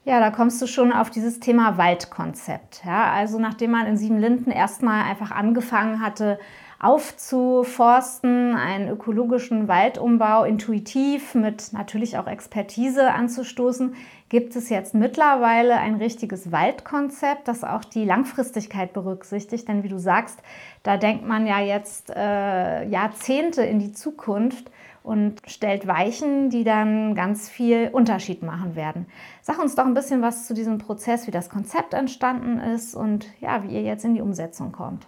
Ja, 0.06 0.20
da 0.20 0.32
kommst 0.32 0.62
du 0.62 0.68
schon 0.68 0.92
auf 0.92 1.10
dieses 1.10 1.40
Thema 1.40 1.78
Waldkonzept. 1.78 2.84
Ja, 2.86 3.12
also 3.14 3.40
nachdem 3.40 3.72
man 3.72 3.88
in 3.88 3.98
Siebenlinden 3.98 4.52
erstmal 4.52 5.04
einfach 5.04 5.32
angefangen 5.32 6.02
hatte, 6.02 6.40
aufzuforsten, 6.84 8.56
einen 8.56 8.90
ökologischen 8.90 9.68
Waldumbau 9.68 10.44
intuitiv 10.44 11.34
mit 11.34 11.72
natürlich 11.72 12.18
auch 12.18 12.28
Expertise 12.28 13.12
anzustoßen, 13.12 13.96
gibt 14.28 14.56
es 14.56 14.70
jetzt 14.70 14.94
mittlerweile 14.94 15.78
ein 15.78 15.96
richtiges 15.96 16.52
Waldkonzept, 16.52 17.48
das 17.48 17.64
auch 17.64 17.86
die 17.86 18.04
Langfristigkeit 18.04 18.92
berücksichtigt. 18.92 19.68
Denn 19.68 19.84
wie 19.84 19.90
du 19.90 19.98
sagst, 19.98 20.40
da 20.82 20.98
denkt 20.98 21.26
man 21.26 21.48
ja 21.48 21.60
jetzt 21.62 22.10
äh, 22.10 22.84
Jahrzehnte 22.86 23.64
in 23.64 23.80
die 23.80 23.94
Zukunft 23.94 24.72
und 25.04 25.42
stellt 25.46 25.86
Weichen, 25.88 26.50
die 26.50 26.64
dann 26.64 27.14
ganz 27.16 27.48
viel 27.48 27.90
Unterschied 27.92 28.42
machen 28.42 28.76
werden. 28.76 29.06
Sag 29.42 29.60
uns 29.60 29.76
doch 29.76 29.86
ein 29.86 29.94
bisschen 29.94 30.22
was 30.22 30.48
zu 30.48 30.54
diesem 30.54 30.80
Prozess, 30.80 31.28
wie 31.28 31.32
das 31.32 31.50
Konzept 31.50 31.94
entstanden 31.94 32.60
ist 32.60 32.96
und 32.96 33.28
ja, 33.40 33.64
wie 33.64 33.74
ihr 33.74 33.84
jetzt 33.84 34.04
in 34.04 34.16
die 34.16 34.22
Umsetzung 34.22 34.72
kommt. 34.72 35.06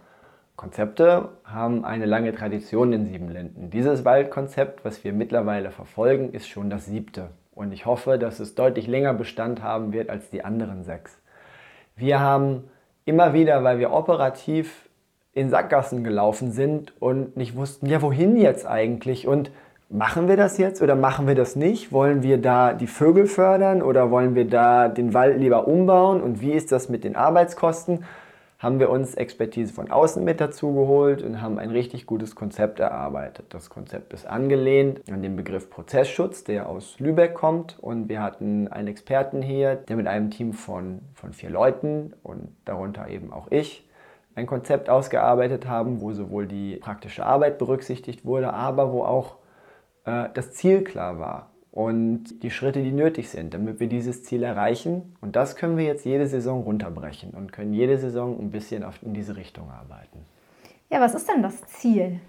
Konzepte 0.55 1.29
haben 1.43 1.83
eine 1.83 2.05
lange 2.05 2.33
Tradition 2.33 2.93
in 2.93 3.05
Siebenlinden. 3.05 3.69
Dieses 3.69 4.05
Waldkonzept, 4.05 4.85
was 4.85 5.03
wir 5.03 5.11
mittlerweile 5.11 5.71
verfolgen, 5.71 6.31
ist 6.31 6.47
schon 6.47 6.69
das 6.69 6.85
siebte. 6.85 7.29
Und 7.53 7.73
ich 7.73 7.85
hoffe, 7.85 8.17
dass 8.17 8.39
es 8.39 8.55
deutlich 8.55 8.87
länger 8.87 9.13
Bestand 9.13 9.61
haben 9.61 9.91
wird 9.91 10.09
als 10.09 10.29
die 10.29 10.43
anderen 10.45 10.83
sechs. 10.83 11.19
Wir 11.95 12.19
haben 12.19 12.63
immer 13.05 13.33
wieder, 13.33 13.63
weil 13.63 13.79
wir 13.79 13.91
operativ 13.91 14.89
in 15.33 15.49
Sackgassen 15.49 16.03
gelaufen 16.03 16.51
sind 16.51 16.93
und 17.01 17.35
nicht 17.35 17.55
wussten, 17.55 17.87
ja, 17.87 18.01
wohin 18.01 18.37
jetzt 18.37 18.65
eigentlich? 18.65 19.27
Und 19.27 19.51
machen 19.89 20.29
wir 20.29 20.37
das 20.37 20.57
jetzt 20.57 20.81
oder 20.81 20.95
machen 20.95 21.27
wir 21.27 21.35
das 21.35 21.57
nicht? 21.57 21.91
Wollen 21.91 22.23
wir 22.23 22.37
da 22.37 22.73
die 22.73 22.87
Vögel 22.87 23.27
fördern 23.27 23.81
oder 23.81 24.09
wollen 24.11 24.35
wir 24.35 24.47
da 24.47 24.87
den 24.87 25.13
Wald 25.13 25.37
lieber 25.37 25.67
umbauen? 25.67 26.21
Und 26.21 26.41
wie 26.41 26.53
ist 26.53 26.71
das 26.71 26.87
mit 26.87 27.03
den 27.03 27.17
Arbeitskosten? 27.17 28.05
Haben 28.57 28.79
wir 28.79 28.89
uns 28.89 29.15
Expertise 29.15 29.73
von 29.73 29.91
außen 29.91 30.23
mit 30.23 30.39
dazu 30.39 30.73
geholt 30.73 31.21
und 31.21 31.41
haben 31.41 31.59
ein 31.59 31.71
richtig 31.71 32.05
gutes 32.05 32.35
Konzept 32.35 32.79
erarbeitet. 32.79 33.47
Das 33.49 33.69
Konzept 33.69 34.13
ist 34.13 34.25
angelehnt 34.25 35.01
an 35.11 35.21
den 35.21 35.35
Begriff 35.35 35.69
Prozessschutz, 35.69 36.43
der 36.43 36.69
aus 36.69 36.99
Lübeck 36.99 37.33
kommt. 37.33 37.77
Und 37.79 38.07
wir 38.07 38.21
hatten 38.21 38.67
einen 38.69 38.87
Experten 38.87 39.41
hier, 39.41 39.75
der 39.75 39.97
mit 39.97 40.07
einem 40.07 40.29
Team 40.31 40.53
von, 40.53 41.01
von 41.13 41.33
vier 41.33 41.49
Leuten 41.49 42.13
und 42.23 42.55
darunter 42.63 43.09
eben 43.09 43.33
auch 43.33 43.47
ich 43.51 43.87
ein 44.35 44.47
Konzept 44.47 44.89
ausgearbeitet 44.89 45.67
haben, 45.67 46.01
wo 46.01 46.11
sowohl 46.11 46.45
die 46.45 46.75
praktische 46.77 47.25
Arbeit 47.25 47.57
berücksichtigt 47.57 48.25
wurde, 48.25 48.53
aber 48.53 48.91
wo 48.91 49.03
auch 49.03 49.37
äh, 50.05 50.27
das 50.33 50.51
Ziel 50.51 50.83
klar 50.83 51.19
war 51.19 51.54
und 51.75 52.41
die 52.41 52.51
Schritte, 52.51 52.81
die 52.81 52.93
nötig 52.93 53.29
sind, 53.29 53.53
damit 53.53 53.81
wir 53.81 53.87
dieses 53.87 54.23
Ziel 54.23 54.43
erreichen. 54.43 55.13
Und 55.19 55.35
das 55.35 55.57
können 55.57 55.75
wir 55.75 55.83
jetzt 55.83 56.05
jede 56.05 56.25
Saison 56.25 56.63
runterbrechen 56.63 57.31
und 57.31 57.51
können 57.51 57.73
jede 57.73 57.99
Saison 57.99 58.39
ein 58.39 58.49
bisschen 58.49 58.85
in 59.01 59.13
diese 59.13 59.35
Richtung 59.35 59.69
arbeiten. 59.69 60.19
Ja, 60.89 61.01
was 61.01 61.13
ist 61.13 61.27
denn 61.27 61.43
das 61.43 61.61
Ziel? 61.67 62.21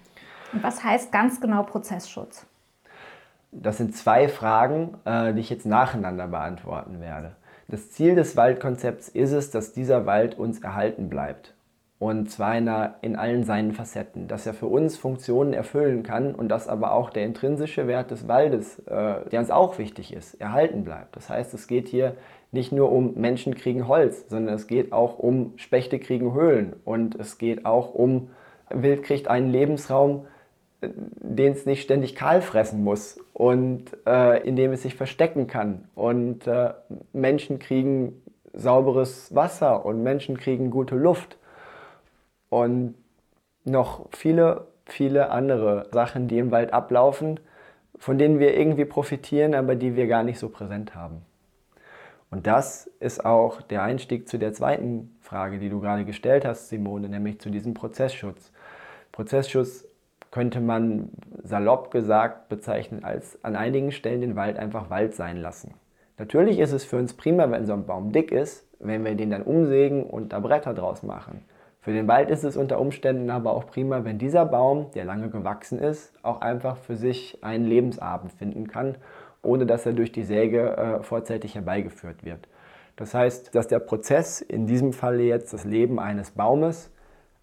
Und 0.51 0.63
was 0.63 0.83
heißt 0.83 1.13
ganz 1.13 1.39
genau 1.39 1.63
Prozessschutz? 1.63 2.45
Das 3.53 3.77
sind 3.77 3.95
zwei 3.95 4.27
Fragen, 4.27 4.95
äh, 5.05 5.33
die 5.33 5.39
ich 5.39 5.49
jetzt 5.49 5.65
nacheinander 5.65 6.27
beantworten 6.27 6.99
werde. 6.99 7.37
Das 7.69 7.91
Ziel 7.91 8.15
des 8.15 8.35
Waldkonzepts 8.35 9.07
ist 9.07 9.31
es, 9.31 9.49
dass 9.49 9.71
dieser 9.71 10.05
Wald 10.05 10.37
uns 10.37 10.59
erhalten 10.59 11.07
bleibt 11.07 11.53
und 11.99 12.29
zwar 12.29 12.55
in, 12.55 12.67
einer, 12.67 12.95
in 13.01 13.15
allen 13.15 13.43
seinen 13.43 13.71
Facetten, 13.73 14.27
dass 14.27 14.45
er 14.45 14.53
für 14.53 14.67
uns 14.67 14.97
Funktionen 14.97 15.53
erfüllen 15.53 16.03
kann 16.03 16.35
und 16.35 16.49
dass 16.49 16.67
aber 16.67 16.91
auch 16.91 17.09
der 17.09 17.25
intrinsische 17.25 17.87
Wert 17.87 18.11
des 18.11 18.27
Waldes, 18.27 18.79
äh, 18.79 19.27
der 19.31 19.39
uns 19.39 19.49
auch 19.49 19.79
wichtig 19.79 20.13
ist, 20.13 20.35
erhalten 20.35 20.83
bleibt. 20.83 21.15
Das 21.15 21.29
heißt, 21.29 21.53
es 21.55 21.67
geht 21.67 21.87
hier 21.87 22.15
nicht 22.51 22.71
nur 22.71 22.91
um 22.91 23.15
Menschen 23.15 23.55
kriegen 23.55 23.87
Holz, 23.87 24.25
sondern 24.29 24.53
es 24.53 24.67
geht 24.67 24.93
auch 24.93 25.17
um 25.17 25.53
Spechte 25.57 25.97
kriegen 25.97 26.33
Höhlen 26.33 26.75
und 26.85 27.15
es 27.15 27.39
geht 27.39 27.65
auch 27.65 27.95
um 27.95 28.29
Wild 28.69 29.03
kriegt 29.03 29.27
einen 29.27 29.49
Lebensraum, 29.49 30.27
äh, 30.81 30.89
den 30.91 31.53
es 31.53 31.65
nicht 31.65 31.81
ständig 31.81 32.13
kahl 32.15 32.41
fressen 32.41 32.83
muss 32.83 33.19
und 33.33 33.85
äh, 34.05 34.47
in 34.47 34.55
dem 34.55 34.71
es 34.71 34.83
sich 34.83 34.93
verstecken 34.93 35.47
kann. 35.47 35.85
Und 35.95 36.45
äh, 36.45 36.73
Menschen 37.11 37.57
kriegen 37.57 38.21
sauberes 38.53 39.33
Wasser 39.33 39.83
und 39.83 40.03
Menschen 40.03 40.37
kriegen 40.37 40.69
gute 40.69 40.95
Luft 40.95 41.37
und 42.49 42.95
noch 43.65 44.07
viele, 44.11 44.67
viele 44.85 45.29
andere 45.29 45.87
Sachen, 45.91 46.27
die 46.27 46.37
im 46.37 46.51
Wald 46.51 46.73
ablaufen, 46.73 47.39
von 47.97 48.17
denen 48.17 48.39
wir 48.39 48.55
irgendwie 48.55 48.85
profitieren, 48.85 49.55
aber 49.55 49.75
die 49.75 49.95
wir 49.95 50.07
gar 50.07 50.23
nicht 50.23 50.39
so 50.39 50.49
präsent 50.49 50.95
haben. 50.95 51.21
Und 52.29 52.45
das 52.45 52.87
ist 52.99 53.23
auch 53.25 53.61
der 53.61 53.83
Einstieg 53.83 54.27
zu 54.27 54.37
der 54.37 54.53
zweiten 54.53 55.15
Frage, 55.21 55.59
die 55.59 55.69
du 55.69 55.79
gerade 55.79 56.05
gestellt 56.05 56.45
hast, 56.45 56.69
Simone, 56.69 57.09
nämlich 57.09 57.39
zu 57.39 57.49
diesem 57.49 57.73
Prozessschutz. 57.73 58.51
Prozessschutz 59.11 59.87
könnte 60.31 60.59
man 60.59 61.09
salopp 61.43 61.89
gesagt 61.91 62.49
bezeichnen 62.49 63.03
als 63.03 63.43
an 63.43 63.55
einigen 63.55 63.91
Stellen 63.91 64.21
den 64.21 64.35
Wald 64.35 64.59
einfach 64.59 64.89
Wald 64.89 65.15
sein 65.15 65.37
lassen. 65.37 65.73
Natürlich 66.17 66.59
ist 66.59 66.73
es 66.73 66.83
für 66.83 66.97
uns 66.97 67.13
prima, 67.13 67.49
wenn 67.49 67.65
so 67.65 67.73
ein 67.73 67.85
Baum 67.85 68.11
dick 68.11 68.31
ist, 68.31 68.67
wenn 68.79 69.05
wir 69.05 69.15
den 69.15 69.31
dann 69.31 69.43
umsägen 69.43 70.03
und 70.03 70.33
da 70.33 70.39
Bretter 70.39 70.73
draus 70.73 71.03
machen. 71.03 71.45
Für 71.87 71.93
den 71.93 72.09
Wald 72.09 72.29
ist 72.31 72.43
es 72.43 72.57
unter 72.57 72.81
Umständen 72.81 73.29
aber 73.29 73.53
auch 73.53 73.65
prima, 73.65 74.03
wenn 74.03 74.17
dieser 74.17 74.45
Baum, 74.45 74.91
der 74.93 75.05
lange 75.05 75.29
gewachsen 75.29 75.79
ist, 75.79 76.11
auch 76.21 76.41
einfach 76.41 76.75
für 76.75 76.97
sich 76.97 77.41
einen 77.41 77.63
Lebensabend 77.63 78.33
finden 78.33 78.67
kann, 78.67 78.97
ohne 79.41 79.65
dass 79.65 79.85
er 79.85 79.93
durch 79.93 80.11
die 80.11 80.25
Säge 80.25 80.75
äh, 80.75 81.01
vorzeitig 81.01 81.55
herbeigeführt 81.55 82.25
wird. 82.25 82.49
Das 82.97 83.13
heißt, 83.13 83.55
dass 83.55 83.69
der 83.69 83.79
Prozess, 83.79 84.41
in 84.41 84.67
diesem 84.67 84.91
Falle 84.91 85.23
jetzt 85.23 85.53
das 85.53 85.63
Leben 85.63 85.97
eines 85.97 86.31
Baumes, 86.31 86.91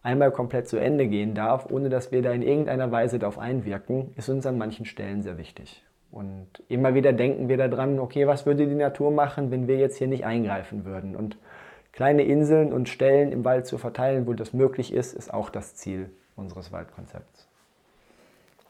einmal 0.02 0.30
komplett 0.30 0.68
zu 0.68 0.76
Ende 0.76 1.06
gehen 1.06 1.34
darf, 1.34 1.70
ohne 1.70 1.88
dass 1.88 2.12
wir 2.12 2.20
da 2.20 2.30
in 2.30 2.42
irgendeiner 2.42 2.92
Weise 2.92 3.18
darauf 3.18 3.38
einwirken, 3.38 4.12
ist 4.16 4.28
uns 4.28 4.44
an 4.44 4.58
manchen 4.58 4.84
Stellen 4.84 5.22
sehr 5.22 5.38
wichtig. 5.38 5.82
Und 6.10 6.48
immer 6.68 6.92
wieder 6.92 7.14
denken 7.14 7.48
wir 7.48 7.56
daran, 7.56 7.98
okay, 7.98 8.26
was 8.26 8.44
würde 8.44 8.66
die 8.66 8.74
Natur 8.74 9.10
machen, 9.10 9.50
wenn 9.50 9.68
wir 9.68 9.78
jetzt 9.78 9.96
hier 9.96 10.06
nicht 10.06 10.26
eingreifen 10.26 10.84
würden? 10.84 11.16
Und 11.16 11.38
kleine 11.94 12.24
Inseln 12.24 12.72
und 12.72 12.88
Stellen 12.88 13.30
im 13.30 13.44
Wald 13.44 13.66
zu 13.66 13.78
verteilen, 13.78 14.26
wo 14.26 14.32
das 14.32 14.52
möglich 14.52 14.92
ist, 14.92 15.14
ist 15.14 15.32
auch 15.32 15.48
das 15.48 15.76
Ziel 15.76 16.10
unseres 16.34 16.72
Waldkonzepts. 16.72 17.48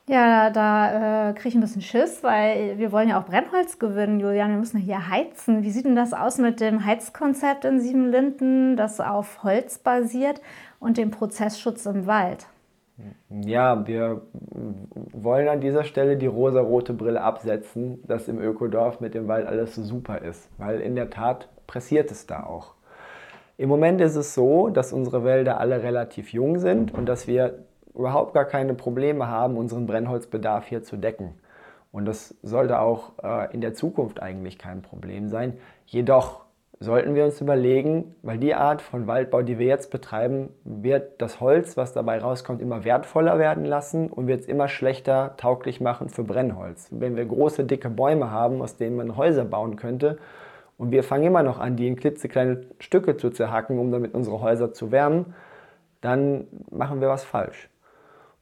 Ja, 0.06 0.50
da 0.50 1.30
äh, 1.30 1.32
kriege 1.32 1.48
ich 1.48 1.54
ein 1.54 1.62
bisschen 1.62 1.80
Schiss, 1.80 2.22
weil 2.22 2.76
wir 2.76 2.92
wollen 2.92 3.08
ja 3.08 3.18
auch 3.18 3.24
Brennholz 3.24 3.78
gewinnen, 3.78 4.20
Julian. 4.20 4.50
Wir 4.50 4.58
müssen 4.58 4.78
hier 4.78 5.08
heizen. 5.08 5.62
Wie 5.62 5.70
sieht 5.70 5.86
denn 5.86 5.96
das 5.96 6.12
aus 6.12 6.36
mit 6.36 6.60
dem 6.60 6.84
Heizkonzept 6.84 7.64
in 7.64 7.80
Siebenlinden, 7.80 8.76
das 8.76 9.00
auf 9.00 9.42
Holz 9.42 9.78
basiert 9.78 10.42
und 10.78 10.98
dem 10.98 11.10
Prozessschutz 11.10 11.86
im 11.86 12.06
Wald? 12.06 12.46
Ja, 13.30 13.86
wir 13.86 14.20
wollen 15.12 15.48
an 15.48 15.62
dieser 15.62 15.84
Stelle 15.84 16.18
die 16.18 16.26
rosa-rote 16.26 16.92
Brille 16.92 17.22
absetzen, 17.22 18.06
dass 18.06 18.28
im 18.28 18.38
Ökodorf 18.38 19.00
mit 19.00 19.14
dem 19.14 19.26
Wald 19.26 19.46
alles 19.46 19.74
so 19.74 19.82
super 19.82 20.20
ist, 20.20 20.50
weil 20.58 20.80
in 20.80 20.94
der 20.94 21.08
Tat 21.08 21.48
pressiert 21.66 22.10
es 22.10 22.26
da 22.26 22.44
auch. 22.44 22.74
Im 23.56 23.68
Moment 23.68 24.00
ist 24.00 24.16
es 24.16 24.34
so, 24.34 24.68
dass 24.68 24.92
unsere 24.92 25.24
Wälder 25.24 25.60
alle 25.60 25.82
relativ 25.82 26.32
jung 26.32 26.58
sind 26.58 26.92
und 26.92 27.06
dass 27.06 27.28
wir 27.28 27.60
überhaupt 27.94 28.34
gar 28.34 28.44
keine 28.44 28.74
Probleme 28.74 29.28
haben, 29.28 29.56
unseren 29.56 29.86
Brennholzbedarf 29.86 30.66
hier 30.66 30.82
zu 30.82 30.96
decken. 30.96 31.34
Und 31.92 32.06
das 32.06 32.34
sollte 32.42 32.80
auch 32.80 33.12
äh, 33.22 33.54
in 33.54 33.60
der 33.60 33.74
Zukunft 33.74 34.20
eigentlich 34.20 34.58
kein 34.58 34.82
Problem 34.82 35.28
sein. 35.28 35.58
Jedoch 35.86 36.44
sollten 36.80 37.14
wir 37.14 37.24
uns 37.24 37.40
überlegen, 37.40 38.16
weil 38.22 38.38
die 38.38 38.54
Art 38.54 38.82
von 38.82 39.06
Waldbau, 39.06 39.42
die 39.42 39.60
wir 39.60 39.66
jetzt 39.66 39.92
betreiben, 39.92 40.48
wird 40.64 41.22
das 41.22 41.40
Holz, 41.40 41.76
was 41.76 41.92
dabei 41.92 42.18
rauskommt, 42.18 42.60
immer 42.60 42.84
wertvoller 42.84 43.38
werden 43.38 43.64
lassen 43.64 44.10
und 44.10 44.26
wird 44.26 44.40
es 44.40 44.46
immer 44.46 44.66
schlechter 44.66 45.34
tauglich 45.36 45.80
machen 45.80 46.08
für 46.08 46.24
Brennholz. 46.24 46.88
Wenn 46.90 47.14
wir 47.14 47.24
große, 47.24 47.64
dicke 47.64 47.90
Bäume 47.90 48.32
haben, 48.32 48.60
aus 48.60 48.76
denen 48.76 48.96
man 48.96 49.16
Häuser 49.16 49.44
bauen 49.44 49.76
könnte, 49.76 50.18
und 50.76 50.90
wir 50.90 51.02
fangen 51.02 51.24
immer 51.24 51.42
noch 51.42 51.58
an, 51.58 51.76
die 51.76 51.86
in 51.86 51.96
klitzekleine 51.96 52.62
Stücke 52.78 53.16
zu 53.16 53.30
zerhacken, 53.30 53.78
um 53.78 53.92
damit 53.92 54.14
unsere 54.14 54.40
Häuser 54.40 54.72
zu 54.72 54.90
wärmen, 54.90 55.34
dann 56.00 56.46
machen 56.70 57.00
wir 57.00 57.08
was 57.08 57.24
falsch. 57.24 57.68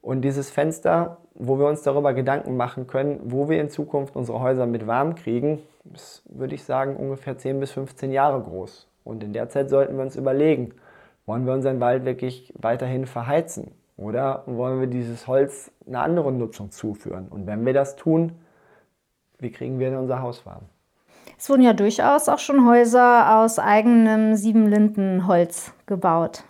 Und 0.01 0.23
dieses 0.23 0.51
Fenster, 0.51 1.19
wo 1.35 1.59
wir 1.59 1.67
uns 1.67 1.83
darüber 1.83 2.13
Gedanken 2.13 2.57
machen 2.57 2.87
können, 2.87 3.21
wo 3.25 3.49
wir 3.49 3.61
in 3.61 3.71
Zukunft 3.71 4.17
unsere 4.17 4.41
Häuser 4.41 4.67
mit 4.67 4.87
warm 4.87 5.15
kriegen, 5.15 5.61
ist, 5.95 6.23
würde 6.27 6.55
ich 6.55 6.65
sagen, 6.65 6.97
ungefähr 6.97 7.39
10 7.39 7.61
bis 7.61 7.73
15 7.73 8.11
Jahre 8.11 8.41
groß. 8.43 8.89
Und 9.05 9.23
in 9.23 9.33
der 9.33 9.49
Zeit 9.49 9.71
sollten 9.71 9.97
wir 9.97 10.03
uns 10.03 10.17
überlegen, 10.17 10.75
wollen 11.27 11.47
wir 11.47 11.53
unseren 11.53 11.81
Wald 11.81 12.05
wirklich 12.05 12.53
weiterhin 12.59 13.07
verheizen? 13.07 13.73
Oder 13.97 14.43
wollen 14.47 14.81
wir 14.81 14.89
dieses 14.89 15.29
Holz 15.29 15.71
einer 15.87 16.03
anderen 16.03 16.39
Nutzung 16.39 16.71
zuführen? 16.71 17.29
Und 17.29 17.47
wenn 17.47 17.65
wir 17.65 17.73
das 17.73 17.95
tun, 17.95 18.33
wie 19.39 19.53
kriegen 19.53 19.79
wir 19.79 19.91
denn 19.91 19.99
unser 19.99 20.21
Haus 20.21 20.45
warm? 20.47 20.63
Es 21.43 21.51
wurden 21.51 21.63
ja 21.63 21.73
durchaus 21.73 22.29
auch 22.29 22.39
schon 22.39 22.69
Häuser 22.69 23.41
aus 23.41 23.59
eigenem 23.59 24.37
Siebenlindenholz 24.37 25.75
gebaut. 25.87 26.45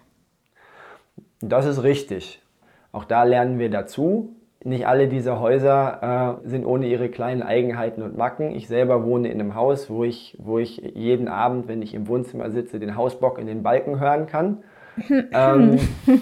Das 1.41 1.65
ist 1.65 1.83
richtig. 1.83 2.43
Auch 2.93 3.07
da 3.07 3.23
lernen 3.23 3.59
wir 3.59 3.71
dazu. 3.71 4.37
Nicht 4.63 4.87
alle 4.87 5.09
dieser 5.09 5.41
Häuser 5.41 6.43
äh, 6.45 6.47
sind 6.47 6.67
ohne 6.67 6.89
ihre 6.89 7.09
kleinen 7.09 7.43
Eigenheiten 7.43 8.03
und 8.03 8.19
Macken. 8.19 8.55
Ich 8.55 8.69
selber 8.69 9.03
wohne 9.03 9.29
in 9.29 9.41
einem 9.41 9.55
Haus, 9.55 9.89
wo 9.89 10.05
ich, 10.05 10.37
wo 10.39 10.59
ich 10.59 10.77
jeden 10.77 11.27
Abend, 11.27 11.69
wenn 11.69 11.81
ich 11.81 11.95
im 11.95 12.07
Wohnzimmer 12.07 12.51
sitze, 12.51 12.79
den 12.79 12.95
Hausbock 12.95 13.39
in 13.39 13.47
den 13.47 13.63
Balken 13.63 13.99
hören 13.99 14.27
kann. 14.27 14.63
ähm, 15.33 15.79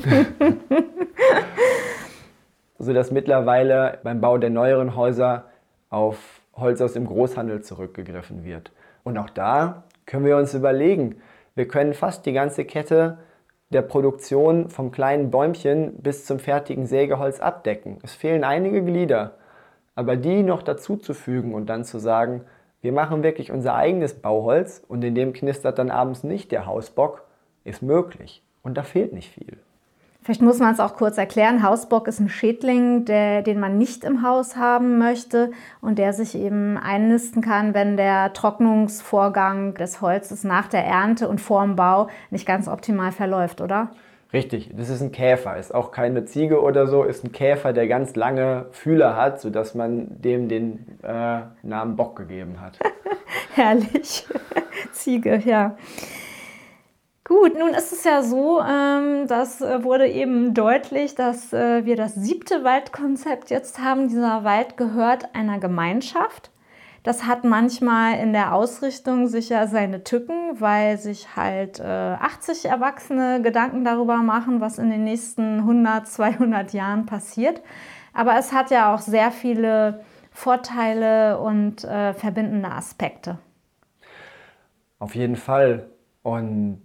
sodass 2.79 3.11
mittlerweile 3.11 3.99
beim 4.05 4.21
Bau 4.21 4.39
der 4.39 4.51
neueren 4.51 4.95
Häuser 4.95 5.47
auf 5.89 6.40
Holz 6.61 6.81
aus 6.81 6.93
dem 6.93 7.07
Großhandel 7.07 7.63
zurückgegriffen 7.63 8.45
wird. 8.45 8.73
Und 9.03 9.19
auch 9.19 9.31
da 9.31 9.85
können 10.07 10.25
wir 10.25 10.37
uns 10.37 10.55
überlegen, 10.55 11.17
wir 11.55 11.67
können 11.69 11.95
fast 11.95 12.27
die 12.27 12.33
ganze 12.33 12.65
Kette 12.65 13.19
der 13.71 13.83
Produktion 13.83 14.69
vom 14.69 14.91
kleinen 14.91 15.31
Bäumchen 15.31 15.95
bis 16.03 16.25
zum 16.25 16.39
fertigen 16.39 16.87
Sägeholz 16.87 17.41
abdecken. 17.41 17.99
Es 18.03 18.15
fehlen 18.15 18.45
einige 18.45 18.85
Glieder, 18.85 19.37
aber 19.95 20.17
die 20.17 20.43
noch 20.43 20.63
dazu 20.63 20.97
zu 20.97 21.15
fügen 21.15 21.55
und 21.55 21.67
dann 21.67 21.85
zu 21.85 21.99
sagen, 21.99 22.43
wir 22.83 22.93
machen 22.93 23.23
wirklich 23.23 23.53
unser 23.53 23.75
eigenes 23.75 24.15
Bauholz 24.15 24.83
und 24.89 25.05
in 25.05 25.15
dem 25.15 25.33
knistert 25.33 25.79
dann 25.79 25.91
abends 25.91 26.25
nicht 26.25 26.51
der 26.51 26.67
Hausbock, 26.67 27.25
ist 27.65 27.83
möglich. 27.83 28.43
Und 28.63 28.77
da 28.77 28.83
fehlt 28.83 29.13
nicht 29.13 29.33
viel. 29.33 29.59
Vielleicht 30.23 30.43
muss 30.43 30.59
man 30.59 30.73
es 30.73 30.81
auch 30.81 30.97
kurz 30.97 31.17
erklären. 31.17 31.63
Hausbock 31.63 32.07
ist 32.07 32.21
ein 32.21 32.29
Schädling, 32.29 33.07
der, 33.07 33.41
den 33.43 33.59
man 33.59 33.79
nicht 33.79 34.05
im 34.05 34.23
Haus 34.23 34.57
haben 34.57 34.99
möchte 34.99 35.51
und 35.81 35.99
der 35.99 36.13
sich 36.13 36.35
eben 36.35 36.77
einnisten 36.77 37.41
kann, 37.41 37.73
wenn 37.73 37.97
der 37.97 38.35
Trocknungsvorgang 38.35 39.75
des 39.75 40.03
Holzes 40.03 40.45
nach 40.45 40.69
der 40.69 40.85
Ernte 40.85 41.27
und 41.29 41.41
vor 41.41 41.63
dem 41.63 41.75
Bau 41.75 42.09
nicht 42.31 42.47
ganz 42.47 42.69
optimal 42.69 43.13
verläuft, 43.13 43.63
oder? 43.63 43.91
Richtig, 44.33 44.71
das 44.77 44.91
ist 44.91 45.01
ein 45.01 45.11
Käfer, 45.11 45.57
ist 45.57 45.75
auch 45.75 45.91
keine 45.91 46.25
Ziege 46.25 46.63
oder 46.63 46.87
so, 46.87 47.03
ist 47.03 47.25
ein 47.25 47.33
Käfer, 47.33 47.73
der 47.73 47.89
ganz 47.89 48.15
lange 48.15 48.67
Fühler 48.71 49.17
hat, 49.17 49.41
sodass 49.41 49.75
man 49.75 50.21
dem 50.21 50.49
den 50.49 50.87
äh, 51.03 51.41
Namen 51.63 51.97
Bock 51.97 52.15
gegeben 52.15 52.61
hat. 52.61 52.79
Herrlich. 53.55 54.27
Ziege, 54.93 55.43
ja. 55.45 55.77
Gut, 57.31 57.57
nun 57.57 57.75
ist 57.75 57.93
es 57.93 58.03
ja 58.03 58.25
so, 58.25 58.61
ähm, 58.61 59.29
das 59.29 59.61
äh, 59.61 59.85
wurde 59.85 60.09
eben 60.09 60.53
deutlich, 60.53 61.15
dass 61.15 61.53
äh, 61.53 61.85
wir 61.85 61.95
das 61.95 62.17
siebte 62.17 62.65
Waldkonzept 62.65 63.51
jetzt 63.51 63.79
haben. 63.79 64.09
Dieser 64.09 64.43
Wald 64.43 64.77
gehört 64.77 65.33
einer 65.33 65.61
Gemeinschaft. 65.61 66.51
Das 67.05 67.29
hat 67.29 67.45
manchmal 67.45 68.19
in 68.19 68.33
der 68.33 68.53
Ausrichtung 68.53 69.29
sicher 69.29 69.69
seine 69.69 70.03
Tücken, 70.03 70.61
weil 70.61 70.99
sich 70.99 71.37
halt 71.37 71.79
äh, 71.79 71.85
80 71.85 72.65
Erwachsene 72.65 73.41
Gedanken 73.43 73.85
darüber 73.85 74.17
machen, 74.17 74.61
was 74.61 74.81
in 74.81 74.91
den 74.91 75.05
nächsten 75.05 75.61
100, 75.61 76.09
200 76.09 76.73
Jahren 76.73 77.07
passiert. 77.07 77.63
Aber 78.13 78.37
es 78.41 78.53
hat 78.53 78.73
ja 78.73 78.93
auch 78.93 79.01
sehr 79.01 79.31
viele 79.31 80.01
Vorteile 80.33 81.39
und 81.39 81.85
äh, 81.85 82.13
verbindende 82.13 82.73
Aspekte. 82.73 83.39
Auf 84.99 85.15
jeden 85.15 85.37
Fall. 85.37 85.91
Und 86.25 86.83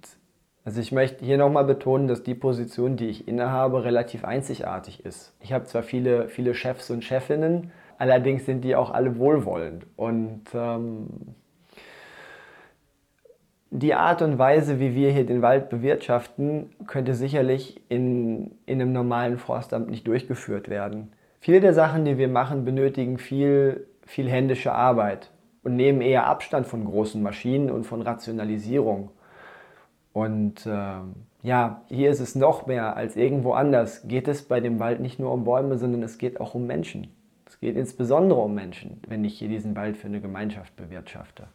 also 0.65 0.81
ich 0.81 0.91
möchte 0.91 1.23
hier 1.23 1.37
nochmal 1.37 1.63
betonen, 1.63 2.07
dass 2.07 2.23
die 2.23 2.33
Position, 2.33 2.97
die 2.97 3.07
ich 3.07 3.27
innehabe, 3.27 3.83
relativ 3.83 4.25
einzigartig 4.25 5.05
ist. 5.05 5.33
Ich 5.39 5.53
habe 5.53 5.65
zwar 5.65 5.83
viele, 5.83 6.27
viele 6.27 6.55
Chefs 6.55 6.89
und 6.89 7.03
Chefinnen, 7.03 7.71
allerdings 7.99 8.45
sind 8.47 8.63
die 8.63 8.75
auch 8.75 8.89
alle 8.89 9.19
wohlwollend. 9.19 9.85
Und 9.95 10.41
ähm, 10.55 11.07
die 13.69 13.93
Art 13.93 14.23
und 14.23 14.39
Weise, 14.39 14.79
wie 14.79 14.95
wir 14.95 15.11
hier 15.11 15.25
den 15.27 15.43
Wald 15.43 15.69
bewirtschaften, 15.69 16.71
könnte 16.87 17.13
sicherlich 17.13 17.81
in, 17.87 18.51
in 18.65 18.81
einem 18.81 18.91
normalen 18.91 19.37
Forstamt 19.37 19.91
nicht 19.91 20.07
durchgeführt 20.07 20.67
werden. 20.67 21.11
Viele 21.41 21.59
der 21.59 21.73
Sachen, 21.73 22.05
die 22.05 22.17
wir 22.17 22.27
machen, 22.27 22.65
benötigen 22.65 23.19
viel, 23.19 23.85
viel 24.03 24.27
händische 24.27 24.71
Arbeit 24.71 25.29
und 25.61 25.75
nehmen 25.75 26.01
eher 26.01 26.25
Abstand 26.25 26.65
von 26.65 26.85
großen 26.85 27.21
Maschinen 27.21 27.69
und 27.69 27.85
von 27.85 28.01
Rationalisierung. 28.01 29.11
Und 30.15 30.65
ähm, 30.65 31.25
ja, 31.43 31.81
hier 31.87 32.09
ist 32.09 32.21
es 32.21 32.35
noch 32.35 32.67
mehr 32.67 32.95
als 32.95 33.17
irgendwo 33.17 33.51
anders. 33.51 34.07
Geht 34.07 34.29
es 34.29 34.43
bei 34.43 34.61
dem 34.61 34.79
Wald 34.79 35.01
nicht 35.01 35.19
nur 35.19 35.33
um 35.33 35.43
Bäume, 35.43 35.77
sondern 35.77 36.03
es 36.03 36.17
geht 36.17 36.39
auch 36.39 36.55
um 36.55 36.65
Menschen. 36.65 37.13
Es 37.45 37.59
geht 37.59 37.75
insbesondere 37.75 38.39
um 38.39 38.55
Menschen, 38.55 39.01
wenn 39.09 39.25
ich 39.25 39.37
hier 39.37 39.49
diesen 39.49 39.75
Wald 39.75 39.97
für 39.97 40.07
eine 40.07 40.21
Gemeinschaft 40.21 40.73
bewirtschafte. 40.77 41.47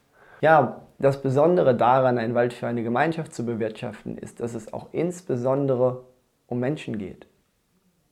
Ja, 0.43 0.83
das 0.99 1.23
Besondere 1.23 1.75
daran, 1.75 2.19
einen 2.19 2.35
Wald 2.35 2.53
für 2.53 2.67
eine 2.67 2.83
Gemeinschaft 2.83 3.33
zu 3.33 3.47
bewirtschaften, 3.47 4.19
ist, 4.19 4.41
dass 4.41 4.53
es 4.53 4.75
auch 4.75 4.89
insbesondere 4.93 6.05
um 6.47 6.61
Menschen 6.61 6.99
geht 6.99 7.29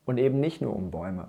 und 0.07 0.17
eben 0.17 0.41
nicht 0.41 0.63
nur 0.63 0.75
um 0.75 0.91
Bäume. 0.91 1.29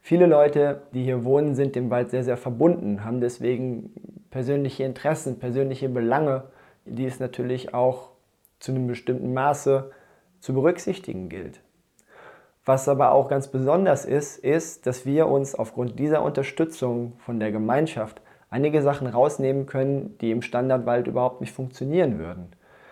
Viele 0.00 0.26
Leute, 0.26 0.82
die 0.94 1.04
hier 1.04 1.24
wohnen, 1.24 1.54
sind 1.54 1.76
dem 1.76 1.90
Wald 1.90 2.10
sehr, 2.10 2.24
sehr 2.24 2.36
verbunden, 2.36 3.04
haben 3.04 3.20
deswegen 3.20 3.92
persönliche 4.30 4.82
Interessen, 4.82 5.38
persönliche 5.38 5.88
Belange, 5.88 6.42
die 6.86 7.06
es 7.06 7.20
natürlich 7.20 7.72
auch 7.72 8.15
zu 8.58 8.72
einem 8.72 8.86
bestimmten 8.86 9.34
Maße 9.34 9.90
zu 10.40 10.54
berücksichtigen 10.54 11.28
gilt. 11.28 11.60
Was 12.64 12.88
aber 12.88 13.12
auch 13.12 13.28
ganz 13.28 13.48
besonders 13.48 14.04
ist, 14.04 14.38
ist, 14.38 14.86
dass 14.86 15.06
wir 15.06 15.28
uns 15.28 15.54
aufgrund 15.54 15.98
dieser 15.98 16.22
Unterstützung 16.22 17.12
von 17.18 17.38
der 17.38 17.52
Gemeinschaft 17.52 18.20
einige 18.50 18.82
Sachen 18.82 19.06
rausnehmen 19.06 19.66
können, 19.66 20.18
die 20.20 20.32
im 20.32 20.42
Standardwald 20.42 21.06
überhaupt 21.06 21.40
nicht 21.40 21.52
funktionieren 21.52 22.18
würden. 22.18 22.48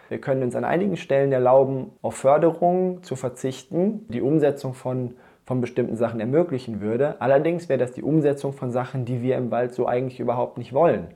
Wir 0.09 0.21
können 0.21 0.43
uns 0.43 0.55
an 0.55 0.65
einigen 0.65 0.97
Stellen 0.97 1.33
erlauben, 1.33 1.91
auf 2.03 2.15
Förderungen 2.15 3.03
zu 3.03 3.17
verzichten, 3.17 4.07
die 4.09 4.21
Umsetzung 4.21 4.75
von, 4.75 5.15
von 5.45 5.61
bestimmten 5.61 5.97
Sachen 5.97 6.21
ermöglichen 6.21 6.81
würde. 6.81 7.21
Allerdings 7.21 7.69
wäre 7.69 7.79
das 7.79 7.93
die 7.93 8.03
Umsetzung 8.03 8.53
von 8.53 8.71
Sachen, 8.71 9.05
die 9.07 9.23
wir 9.23 9.37
im 9.37 9.51
Wald 9.51 9.75
so 9.75 9.87
eigentlich 9.87 10.21
überhaupt 10.21 10.59
nicht 10.59 10.73
wollen. 10.73 11.09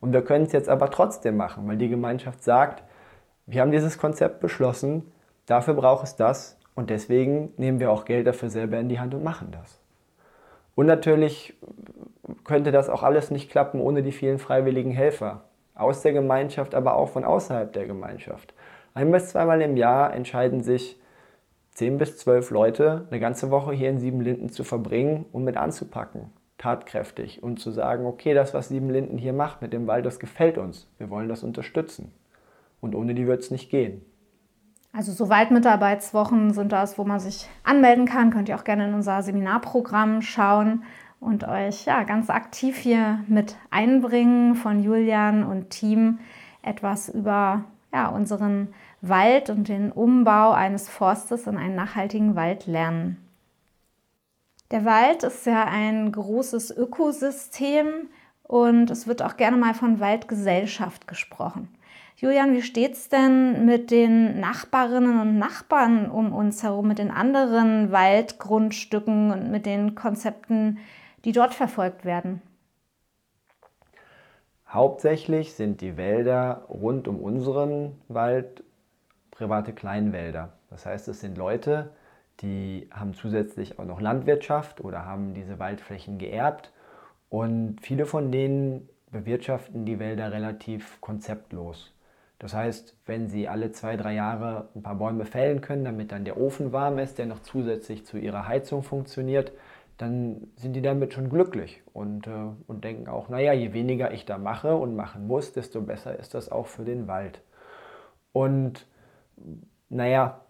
Und 0.00 0.12
wir 0.12 0.22
können 0.22 0.44
es 0.44 0.52
jetzt 0.52 0.68
aber 0.68 0.90
trotzdem 0.90 1.36
machen, 1.36 1.66
weil 1.66 1.76
die 1.76 1.88
Gemeinschaft 1.88 2.42
sagt, 2.44 2.84
wir 3.50 3.62
haben 3.62 3.72
dieses 3.72 3.98
Konzept 3.98 4.38
beschlossen, 4.38 5.10
dafür 5.46 5.74
braucht 5.74 6.04
es 6.04 6.14
das 6.14 6.56
und 6.76 6.88
deswegen 6.88 7.52
nehmen 7.56 7.80
wir 7.80 7.90
auch 7.90 8.04
Geld 8.04 8.28
dafür 8.28 8.48
selber 8.48 8.78
in 8.78 8.88
die 8.88 9.00
Hand 9.00 9.12
und 9.12 9.24
machen 9.24 9.48
das. 9.50 9.80
Und 10.76 10.86
natürlich 10.86 11.54
könnte 12.44 12.70
das 12.70 12.88
auch 12.88 13.02
alles 13.02 13.32
nicht 13.32 13.50
klappen 13.50 13.80
ohne 13.80 14.04
die 14.04 14.12
vielen 14.12 14.38
freiwilligen 14.38 14.92
Helfer. 14.92 15.42
Aus 15.74 16.02
der 16.02 16.12
Gemeinschaft, 16.12 16.76
aber 16.76 16.94
auch 16.94 17.08
von 17.08 17.24
außerhalb 17.24 17.72
der 17.72 17.86
Gemeinschaft. 17.86 18.54
Ein 18.94 19.10
bis 19.10 19.30
zweimal 19.30 19.60
im 19.62 19.76
Jahr 19.76 20.14
entscheiden 20.14 20.62
sich 20.62 21.00
zehn 21.72 21.98
bis 21.98 22.18
zwölf 22.18 22.50
Leute, 22.50 23.08
eine 23.10 23.18
ganze 23.18 23.50
Woche 23.50 23.72
hier 23.72 23.90
in 23.90 23.98
Siebenlinden 23.98 24.50
zu 24.50 24.62
verbringen 24.62 25.24
und 25.32 25.42
mit 25.42 25.56
anzupacken, 25.56 26.30
tatkräftig 26.56 27.42
und 27.42 27.58
zu 27.58 27.72
sagen, 27.72 28.06
okay, 28.06 28.32
das, 28.32 28.54
was 28.54 28.68
Siebenlinden 28.68 29.18
hier 29.18 29.32
macht 29.32 29.60
mit 29.60 29.72
dem 29.72 29.88
Wald, 29.88 30.06
das 30.06 30.20
gefällt 30.20 30.56
uns. 30.56 30.88
Wir 30.98 31.10
wollen 31.10 31.28
das 31.28 31.42
unterstützen. 31.42 32.12
Und 32.80 32.94
ohne 32.94 33.14
die 33.14 33.26
wird 33.26 33.42
es 33.42 33.50
nicht 33.50 33.70
gehen. 33.70 34.02
Also 34.92 35.12
so 35.12 35.28
Waldmitarbeitswochen 35.28 36.52
sind 36.52 36.72
das, 36.72 36.98
wo 36.98 37.04
man 37.04 37.20
sich 37.20 37.48
anmelden 37.62 38.06
kann. 38.06 38.30
Könnt 38.30 38.48
ihr 38.48 38.56
auch 38.56 38.64
gerne 38.64 38.88
in 38.88 38.94
unser 38.94 39.22
Seminarprogramm 39.22 40.20
schauen 40.22 40.82
und 41.20 41.46
euch 41.46 41.84
ja, 41.84 42.02
ganz 42.02 42.30
aktiv 42.30 42.76
hier 42.76 43.22
mit 43.28 43.56
einbringen 43.70 44.54
von 44.54 44.82
Julian 44.82 45.44
und 45.44 45.70
Team 45.70 46.18
etwas 46.62 47.08
über 47.08 47.64
ja, 47.92 48.08
unseren 48.08 48.74
Wald 49.00 49.50
und 49.50 49.68
den 49.68 49.92
Umbau 49.92 50.52
eines 50.52 50.88
Forstes 50.88 51.46
in 51.46 51.56
einen 51.56 51.76
nachhaltigen 51.76 52.34
Wald 52.34 52.66
lernen. 52.66 53.16
Der 54.70 54.84
Wald 54.84 55.22
ist 55.24 55.46
ja 55.46 55.64
ein 55.64 56.12
großes 56.12 56.70
Ökosystem 56.70 58.08
und 58.42 58.90
es 58.90 59.06
wird 59.06 59.22
auch 59.22 59.36
gerne 59.36 59.56
mal 59.56 59.74
von 59.74 60.00
Waldgesellschaft 60.00 61.08
gesprochen. 61.08 61.68
Julian, 62.20 62.52
wie 62.52 62.60
steht 62.60 62.92
es 62.92 63.08
denn 63.08 63.64
mit 63.64 63.90
den 63.90 64.40
Nachbarinnen 64.40 65.22
und 65.22 65.38
Nachbarn 65.38 66.10
um 66.10 66.34
uns 66.34 66.62
herum, 66.62 66.86
mit 66.86 66.98
den 66.98 67.10
anderen 67.10 67.92
Waldgrundstücken 67.92 69.30
und 69.30 69.50
mit 69.50 69.64
den 69.64 69.94
Konzepten, 69.94 70.76
die 71.24 71.32
dort 71.32 71.54
verfolgt 71.54 72.04
werden? 72.04 72.42
Hauptsächlich 74.68 75.54
sind 75.54 75.80
die 75.80 75.96
Wälder 75.96 76.66
rund 76.68 77.08
um 77.08 77.20
unseren 77.20 77.92
Wald 78.08 78.64
private 79.30 79.72
Kleinwälder. 79.72 80.52
Das 80.68 80.84
heißt, 80.84 81.08
es 81.08 81.20
sind 81.20 81.38
Leute, 81.38 81.90
die 82.40 82.86
haben 82.90 83.14
zusätzlich 83.14 83.78
auch 83.78 83.86
noch 83.86 84.02
Landwirtschaft 84.02 84.82
oder 84.82 85.06
haben 85.06 85.32
diese 85.32 85.58
Waldflächen 85.58 86.18
geerbt 86.18 86.70
und 87.30 87.78
viele 87.80 88.04
von 88.04 88.30
denen 88.30 88.90
bewirtschaften 89.10 89.86
die 89.86 89.98
Wälder 89.98 90.32
relativ 90.32 91.00
konzeptlos. 91.00 91.94
Das 92.40 92.54
heißt, 92.54 92.96
wenn 93.04 93.28
sie 93.28 93.48
alle 93.48 93.70
zwei, 93.70 93.98
drei 93.98 94.14
Jahre 94.14 94.70
ein 94.74 94.82
paar 94.82 94.94
Bäume 94.94 95.26
fällen 95.26 95.60
können, 95.60 95.84
damit 95.84 96.10
dann 96.10 96.24
der 96.24 96.38
Ofen 96.38 96.72
warm 96.72 96.98
ist, 96.98 97.18
der 97.18 97.26
noch 97.26 97.40
zusätzlich 97.40 98.06
zu 98.06 98.16
ihrer 98.16 98.48
Heizung 98.48 98.82
funktioniert, 98.82 99.52
dann 99.98 100.48
sind 100.56 100.72
die 100.72 100.80
damit 100.80 101.12
schon 101.12 101.28
glücklich 101.28 101.82
und, 101.92 102.26
äh, 102.26 102.30
und 102.66 102.82
denken 102.82 103.08
auch, 103.08 103.28
naja, 103.28 103.52
je 103.52 103.74
weniger 103.74 104.12
ich 104.12 104.24
da 104.24 104.38
mache 104.38 104.74
und 104.74 104.96
machen 104.96 105.26
muss, 105.26 105.52
desto 105.52 105.82
besser 105.82 106.18
ist 106.18 106.32
das 106.32 106.50
auch 106.50 106.66
für 106.66 106.84
den 106.84 107.06
Wald. 107.06 107.42
Und 108.32 108.86
naja, 109.90 110.40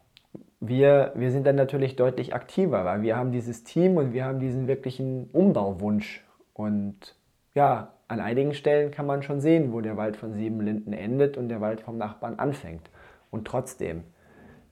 wir, 0.61 1.11
wir 1.17 1.33
sind 1.33 1.45
dann 1.45 1.57
natürlich 1.57 1.97
deutlich 1.97 2.35
aktiver, 2.37 2.85
weil 2.85 3.03
wir 3.03 3.17
haben 3.17 3.33
dieses 3.33 3.65
Team 3.65 3.97
und 3.97 4.13
wir 4.13 4.25
haben 4.25 4.39
diesen 4.39 4.69
wirklichen 4.69 5.29
Umbauwunsch. 5.33 6.25
Und 6.55 7.17
ja, 7.55 7.95
an 8.11 8.19
einigen 8.19 8.55
Stellen 8.55 8.91
kann 8.91 9.07
man 9.07 9.23
schon 9.23 9.41
sehen, 9.41 9.73
wo 9.73 9.81
der 9.81 9.97
Wald 9.97 10.17
von 10.17 10.35
Siebenlinden 10.35 10.93
endet 10.93 11.37
und 11.37 11.49
der 11.49 11.61
Wald 11.61 11.81
vom 11.81 11.97
Nachbarn 11.97 12.41
anfängt. 12.41 12.91
Und 13.31 13.47
trotzdem, 13.47 14.03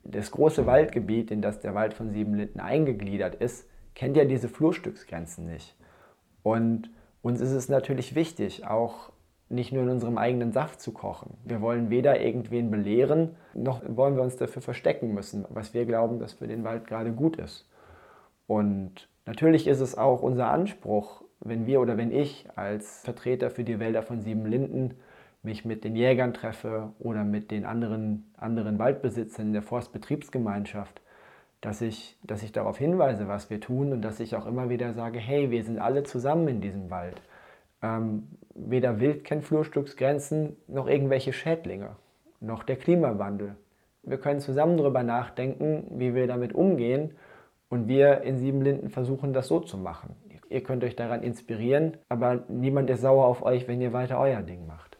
das 0.02 0.32
große 0.32 0.66
Waldgebiet, 0.66 1.30
in 1.30 1.40
das 1.40 1.60
der 1.60 1.72
Wald 1.72 1.94
von 1.94 2.10
Siebenlinden 2.10 2.60
eingegliedert 2.60 3.36
ist, 3.36 3.68
kennt 3.94 4.16
ja 4.16 4.24
diese 4.24 4.48
Flurstücksgrenzen 4.48 5.46
nicht. 5.46 5.76
Und 6.42 6.90
uns 7.22 7.40
ist 7.40 7.52
es 7.52 7.68
natürlich 7.68 8.16
wichtig, 8.16 8.66
auch 8.66 9.12
nicht 9.48 9.70
nur 9.70 9.84
in 9.84 9.90
unserem 9.90 10.18
eigenen 10.18 10.50
Saft 10.50 10.80
zu 10.80 10.90
kochen. 10.90 11.36
Wir 11.44 11.60
wollen 11.60 11.90
weder 11.90 12.20
irgendwen 12.20 12.72
belehren, 12.72 13.36
noch 13.54 13.82
wollen 13.86 14.16
wir 14.16 14.22
uns 14.24 14.34
dafür 14.34 14.62
verstecken 14.62 15.14
müssen, 15.14 15.44
was 15.48 15.74
wir 15.74 15.86
glauben, 15.86 16.18
dass 16.18 16.32
für 16.32 16.48
den 16.48 16.64
Wald 16.64 16.88
gerade 16.88 17.12
gut 17.12 17.36
ist. 17.36 17.68
Und 18.48 19.08
natürlich 19.26 19.68
ist 19.68 19.80
es 19.80 19.96
auch 19.96 20.22
unser 20.22 20.50
Anspruch, 20.50 21.22
wenn 21.40 21.66
wir 21.66 21.80
oder 21.80 21.96
wenn 21.96 22.12
ich 22.12 22.46
als 22.56 23.02
Vertreter 23.02 23.50
für 23.50 23.64
die 23.64 23.78
Wälder 23.78 24.02
von 24.02 24.20
Siebenlinden 24.20 24.94
mich 25.42 25.64
mit 25.64 25.84
den 25.84 25.94
Jägern 25.94 26.34
treffe 26.34 26.92
oder 26.98 27.24
mit 27.24 27.50
den 27.50 27.64
anderen, 27.64 28.32
anderen 28.36 28.78
Waldbesitzern 28.78 29.52
der 29.52 29.62
Forstbetriebsgemeinschaft, 29.62 31.00
dass 31.60 31.80
ich, 31.80 32.18
dass 32.22 32.42
ich 32.42 32.52
darauf 32.52 32.78
hinweise, 32.78 33.28
was 33.28 33.50
wir 33.50 33.60
tun 33.60 33.92
und 33.92 34.02
dass 34.02 34.20
ich 34.20 34.36
auch 34.36 34.46
immer 34.46 34.68
wieder 34.68 34.92
sage, 34.94 35.18
hey, 35.18 35.50
wir 35.50 35.64
sind 35.64 35.78
alle 35.78 36.02
zusammen 36.02 36.48
in 36.48 36.60
diesem 36.60 36.90
Wald. 36.90 37.20
Ähm, 37.82 38.28
weder 38.54 39.00
Wild 39.00 39.24
kennt 39.24 39.44
Flurstücksgrenzen, 39.44 40.56
noch 40.66 40.88
irgendwelche 40.88 41.32
Schädlinge, 41.32 41.96
noch 42.40 42.64
der 42.64 42.76
Klimawandel. 42.76 43.56
Wir 44.02 44.18
können 44.18 44.40
zusammen 44.40 44.76
darüber 44.76 45.02
nachdenken, 45.02 45.86
wie 45.98 46.14
wir 46.14 46.26
damit 46.26 46.54
umgehen 46.54 47.12
und 47.68 47.88
wir 47.88 48.22
in 48.22 48.38
Siebenlinden 48.38 48.90
versuchen, 48.90 49.32
das 49.32 49.48
so 49.48 49.60
zu 49.60 49.76
machen. 49.76 50.16
Ihr 50.48 50.62
könnt 50.62 50.82
euch 50.84 50.96
daran 50.96 51.22
inspirieren, 51.22 51.96
aber 52.08 52.44
niemand 52.48 52.88
ist 52.90 53.02
sauer 53.02 53.26
auf 53.26 53.42
euch, 53.42 53.68
wenn 53.68 53.80
ihr 53.80 53.92
weiter 53.92 54.18
euer 54.18 54.42
Ding 54.42 54.66
macht. 54.66 54.96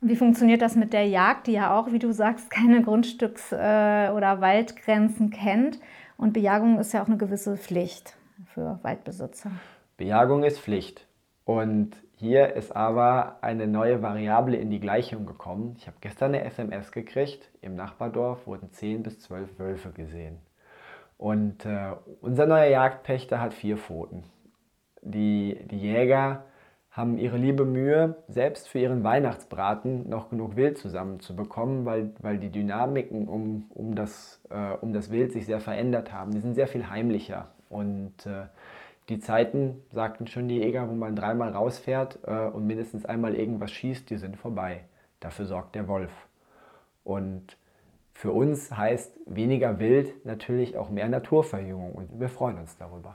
Und 0.00 0.10
wie 0.10 0.16
funktioniert 0.16 0.60
das 0.60 0.76
mit 0.76 0.92
der 0.92 1.06
Jagd, 1.06 1.46
die 1.46 1.52
ja 1.52 1.76
auch, 1.78 1.90
wie 1.90 1.98
du 1.98 2.12
sagst, 2.12 2.50
keine 2.50 2.80
Grundstücks- 2.82 3.52
äh, 3.52 4.10
oder 4.10 4.40
Waldgrenzen 4.40 5.30
kennt? 5.30 5.80
Und 6.18 6.32
Bejagung 6.32 6.78
ist 6.78 6.92
ja 6.92 7.02
auch 7.02 7.08
eine 7.08 7.16
gewisse 7.16 7.56
Pflicht 7.56 8.16
für 8.52 8.78
Waldbesitzer. 8.82 9.50
Bejagung 9.96 10.44
ist 10.44 10.60
Pflicht. 10.60 11.06
Und 11.44 11.96
hier 12.16 12.54
ist 12.54 12.74
aber 12.74 13.38
eine 13.42 13.66
neue 13.66 14.02
Variable 14.02 14.56
in 14.56 14.70
die 14.70 14.80
Gleichung 14.80 15.26
gekommen. 15.26 15.76
Ich 15.78 15.86
habe 15.86 15.98
gestern 16.00 16.34
eine 16.34 16.44
SMS 16.44 16.90
gekriegt. 16.92 17.50
Im 17.60 17.76
Nachbardorf 17.76 18.46
wurden 18.46 18.72
10 18.72 19.02
bis 19.02 19.20
12 19.20 19.58
Wölfe 19.58 19.90
gesehen. 19.90 20.38
Und 21.18 21.64
äh, 21.64 21.92
unser 22.20 22.46
neuer 22.46 22.66
Jagdpächter 22.66 23.40
hat 23.40 23.54
vier 23.54 23.78
Pfoten. 23.78 24.24
Die, 25.02 25.58
die 25.70 25.78
Jäger 25.78 26.44
haben 26.90 27.18
ihre 27.18 27.36
liebe 27.36 27.64
Mühe, 27.66 28.16
selbst 28.26 28.68
für 28.68 28.78
ihren 28.78 29.04
Weihnachtsbraten 29.04 30.08
noch 30.08 30.30
genug 30.30 30.56
Wild 30.56 30.78
zusammenzubekommen, 30.78 31.84
weil, 31.84 32.12
weil 32.20 32.38
die 32.38 32.50
Dynamiken 32.50 33.28
um, 33.28 33.66
um, 33.74 33.94
das, 33.94 34.40
äh, 34.50 34.72
um 34.80 34.94
das 34.94 35.10
Wild 35.10 35.32
sich 35.32 35.44
sehr 35.44 35.60
verändert 35.60 36.12
haben. 36.12 36.32
Die 36.32 36.40
sind 36.40 36.54
sehr 36.54 36.66
viel 36.66 36.88
heimlicher. 36.88 37.48
Und 37.68 38.24
äh, 38.24 38.46
die 39.10 39.20
Zeiten, 39.20 39.82
sagten 39.92 40.26
schon 40.26 40.48
die 40.48 40.56
Jäger, 40.56 40.88
wo 40.88 40.94
man 40.94 41.14
dreimal 41.14 41.50
rausfährt 41.50 42.18
äh, 42.26 42.46
und 42.46 42.66
mindestens 42.66 43.04
einmal 43.04 43.34
irgendwas 43.34 43.70
schießt, 43.70 44.08
die 44.08 44.16
sind 44.16 44.36
vorbei. 44.36 44.84
Dafür 45.20 45.44
sorgt 45.44 45.74
der 45.74 45.88
Wolf. 45.88 46.12
Und 47.04 47.58
für 48.16 48.32
uns 48.32 48.74
heißt 48.74 49.12
weniger 49.26 49.78
Wild 49.78 50.24
natürlich 50.24 50.78
auch 50.78 50.88
mehr 50.88 51.06
Naturverjüngung 51.06 51.92
und 51.92 52.18
wir 52.18 52.30
freuen 52.30 52.56
uns 52.56 52.74
darüber. 52.78 53.14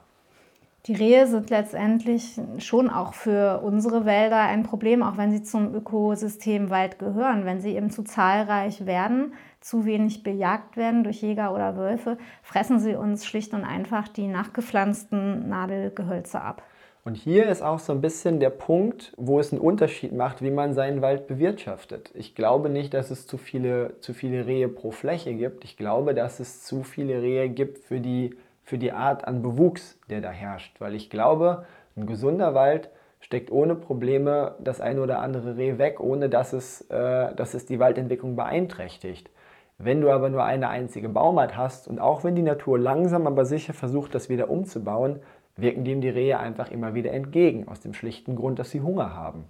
Die 0.85 0.93
Rehe 0.93 1.25
sind 1.25 1.49
letztendlich 1.49 2.39
schon 2.59 2.87
auch 2.87 3.15
für 3.15 3.61
unsere 3.63 4.05
Wälder 4.05 4.37
ein 4.37 4.61
Problem, 4.61 5.01
auch 5.01 5.17
wenn 5.17 5.31
sie 5.31 5.41
zum 5.41 5.73
Ökosystem 5.73 6.69
Wald 6.69 6.99
gehören. 6.99 7.45
Wenn 7.45 7.61
sie 7.61 7.75
eben 7.75 7.89
zu 7.89 8.03
zahlreich 8.03 8.85
werden, 8.85 9.33
zu 9.59 9.85
wenig 9.85 10.21
bejagt 10.21 10.77
werden 10.77 11.03
durch 11.03 11.23
Jäger 11.23 11.53
oder 11.53 11.77
Wölfe, 11.77 12.19
fressen 12.43 12.79
sie 12.79 12.95
uns 12.95 13.25
schlicht 13.25 13.55
und 13.55 13.63
einfach 13.63 14.07
die 14.07 14.27
nachgepflanzten 14.27 15.49
Nadelgehölze 15.49 16.41
ab. 16.41 16.61
Und 17.03 17.15
hier 17.15 17.49
ist 17.49 17.63
auch 17.63 17.79
so 17.79 17.93
ein 17.93 18.01
bisschen 18.01 18.39
der 18.39 18.51
Punkt, 18.51 19.13
wo 19.17 19.39
es 19.39 19.51
einen 19.51 19.59
Unterschied 19.59 20.13
macht, 20.13 20.43
wie 20.43 20.51
man 20.51 20.75
seinen 20.75 21.01
Wald 21.01 21.25
bewirtschaftet. 21.25 22.11
Ich 22.13 22.35
glaube 22.35 22.69
nicht, 22.69 22.93
dass 22.93 23.09
es 23.09 23.25
zu 23.25 23.39
viele, 23.39 23.99
zu 24.01 24.13
viele 24.13 24.45
Rehe 24.45 24.69
pro 24.69 24.91
Fläche 24.91 25.33
gibt. 25.33 25.63
Ich 25.63 25.77
glaube, 25.77 26.13
dass 26.13 26.39
es 26.39 26.63
zu 26.63 26.83
viele 26.83 27.23
Rehe 27.23 27.49
gibt 27.49 27.79
für 27.79 27.99
die, 27.99 28.35
für 28.63 28.77
die 28.77 28.91
Art 28.91 29.27
an 29.27 29.41
Bewuchs, 29.41 29.97
der 30.11 30.21
da 30.21 30.29
herrscht. 30.29 30.79
Weil 30.79 30.93
ich 30.93 31.09
glaube, 31.09 31.65
ein 31.97 32.05
gesunder 32.05 32.53
Wald 32.53 32.91
steckt 33.19 33.51
ohne 33.51 33.73
Probleme 33.73 34.55
das 34.59 34.79
eine 34.79 35.01
oder 35.01 35.19
andere 35.21 35.57
Reh 35.57 35.79
weg, 35.79 35.99
ohne 35.99 36.29
dass 36.29 36.53
es, 36.53 36.81
äh, 36.91 37.33
dass 37.33 37.55
es 37.55 37.65
die 37.65 37.79
Waldentwicklung 37.79 38.35
beeinträchtigt. 38.35 39.31
Wenn 39.79 40.01
du 40.01 40.11
aber 40.11 40.29
nur 40.29 40.43
eine 40.43 40.69
einzige 40.69 41.09
Baumart 41.09 41.57
hast 41.57 41.87
und 41.87 41.99
auch 41.99 42.23
wenn 42.23 42.35
die 42.35 42.43
Natur 42.43 42.77
langsam 42.77 43.25
aber 43.25 43.45
sicher 43.45 43.73
versucht, 43.73 44.13
das 44.13 44.29
wieder 44.29 44.51
umzubauen, 44.51 45.19
wirken 45.61 45.85
dem 45.85 46.01
die 46.01 46.09
Rehe 46.09 46.39
einfach 46.39 46.71
immer 46.71 46.93
wieder 46.93 47.11
entgegen, 47.11 47.67
aus 47.67 47.79
dem 47.79 47.93
schlichten 47.93 48.35
Grund, 48.35 48.59
dass 48.59 48.71
sie 48.71 48.81
Hunger 48.81 49.15
haben. 49.15 49.45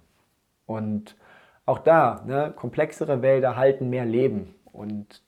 Und 0.66 1.16
auch 1.66 1.78
da, 1.78 2.22
ne, 2.26 2.52
komplexere 2.54 3.22
Wälder 3.22 3.56
halten 3.56 3.90
mehr 3.90 4.04
Leben. 4.04 4.54
Und 4.72 5.22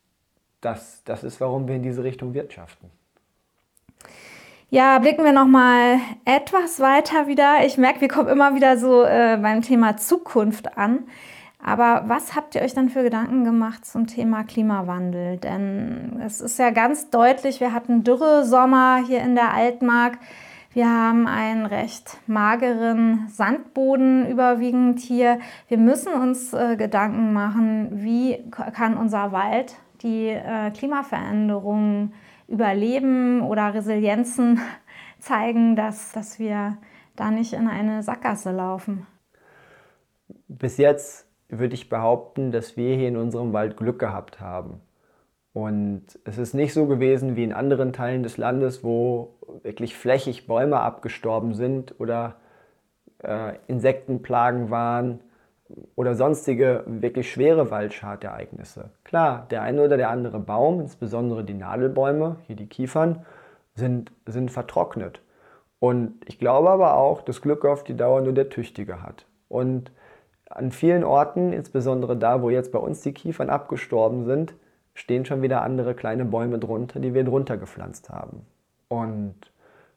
das, 0.61 1.03
das 1.05 1.25
ist, 1.25 1.41
warum 1.41 1.69
wir 1.69 1.77
in 1.77 1.83
diese 1.83 2.05
Richtung 2.05 2.35
wirtschaften. 2.35 2.91
Ja, 4.71 4.99
blicken 4.99 5.25
wir 5.25 5.33
noch 5.33 5.47
mal 5.47 5.99
etwas 6.25 6.81
weiter 6.81 7.29
wieder. 7.29 7.65
Ich 7.65 7.79
merke, 7.79 8.01
wir 8.01 8.09
kommen 8.09 8.29
immer 8.29 8.57
wieder 8.57 8.77
so 8.77 9.05
äh, 9.05 9.39
beim 9.41 9.63
Thema 9.63 9.97
Zukunft 9.97 10.77
an. 10.77 11.05
Aber 11.63 12.05
was 12.09 12.35
habt 12.35 12.55
ihr 12.55 12.63
euch 12.63 12.75
dann 12.75 12.91
für 12.91 13.03
Gedanken 13.03 13.45
gemacht 13.45 13.87
zum 13.87 14.07
Thema 14.07 14.45
Klimawandel? 14.45 15.39
Denn 15.39 16.21
es 16.25 16.41
ist 16.41 16.59
ja 16.59 16.71
ganz 16.71 17.09
deutlich, 17.09 17.61
wir 17.61 17.73
hatten 17.73 18.05
Dürre 18.05 18.45
Sommer 18.45 19.03
hier 19.07 19.23
in 19.23 19.35
der 19.35 19.55
Altmark. 19.55 20.19
Wir 20.75 20.91
haben 20.91 21.29
einen 21.29 21.67
recht 21.67 22.19
mageren 22.27 23.29
Sandboden 23.29 24.27
überwiegend 24.27 24.99
hier. 24.99 25.39
Wir 25.69 25.79
müssen 25.79 26.13
uns 26.13 26.53
äh, 26.53 26.75
Gedanken 26.77 27.33
machen, 27.33 27.91
wie 28.03 28.51
kann 28.51 28.97
unser 28.97 29.31
Wald 29.31 29.77
die 30.03 30.31
äh, 30.31 30.73
Klimaveränderungen 30.73 32.13
überleben 32.49 33.43
oder 33.43 33.73
Resilienzen 33.73 34.61
zeigen, 35.21 35.77
dass, 35.77 36.11
dass 36.11 36.41
wir 36.41 36.77
da 37.15 37.31
nicht 37.31 37.53
in 37.53 37.69
eine 37.69 38.03
Sackgasse 38.03 38.51
laufen. 38.51 39.07
Bis 40.49 40.77
jetzt 40.77 41.29
würde 41.49 41.75
ich 41.75 41.89
behaupten, 41.89 42.51
dass 42.51 42.77
wir 42.77 42.97
hier 42.97 43.07
in 43.07 43.17
unserem 43.17 43.53
Wald 43.53 43.77
Glück 43.77 44.01
gehabt 44.01 44.41
haben. 44.41 44.81
Und 45.55 46.03
es 46.25 46.37
ist 46.37 46.53
nicht 46.53 46.75
so 46.75 46.87
gewesen 46.87 47.37
wie 47.37 47.45
in 47.45 47.53
anderen 47.53 47.93
Teilen 47.93 48.25
des 48.25 48.37
Landes, 48.37 48.83
wo 48.83 49.37
wirklich 49.63 49.97
flächig 49.97 50.49
Bäume 50.49 50.81
abgestorben 50.81 51.55
sind 51.55 51.95
oder 52.01 52.35
äh, 53.23 53.55
Insektenplagen 53.69 54.71
waren 54.71 55.21
oder 55.95 56.17
sonstige 56.17 56.83
wirklich 56.87 57.31
schwere 57.31 57.71
Waldschadereignisse. 57.71 58.91
Klar, 59.05 59.47
der 59.49 59.63
eine 59.63 59.85
oder 59.85 59.97
der 59.97 60.11
andere 60.11 60.41
Baum, 60.41 60.81
insbesondere 60.81 61.45
die 61.45 61.55
Nadelbäume, 61.55 62.37
hier 62.49 62.57
die 62.57 62.67
Kiefern, 62.67 63.25
sind, 63.77 64.11
sind 64.27 64.51
vertrocknet. 64.51 65.21
Und 65.79 66.17
ich 66.27 66.41
glaube 66.41 66.71
aber 66.71 66.97
auch, 66.97 67.23
dass 67.23 67.43
Glück 67.43 67.65
auf 67.65 67.85
die 67.85 67.97
Dauer 67.97 68.23
nur 68.23 68.33
der 68.33 68.49
Tüchtige 68.49 69.03
hat. 69.03 69.27
Und 69.49 69.93
an 70.51 70.73
vielen 70.73 71.05
Orten, 71.05 71.53
insbesondere 71.53 72.17
da, 72.17 72.43
wo 72.43 72.51
jetzt 72.51 72.73
bei 72.73 72.79
uns 72.81 73.03
die 73.03 73.13
Kiefern 73.13 73.51
abgestorben 73.51 74.25
sind, 74.25 74.55
stehen 74.95 75.25
schon 75.25 75.43
wieder 75.43 75.63
andere 75.63 75.95
kleine 75.95 76.25
Bäume 76.25 76.59
drunter, 76.59 77.01
die 77.01 77.15
wir 77.15 77.25
drunter 77.25 77.57
gepflanzt 77.57 78.11
haben. 78.11 78.47
Und 78.89 79.35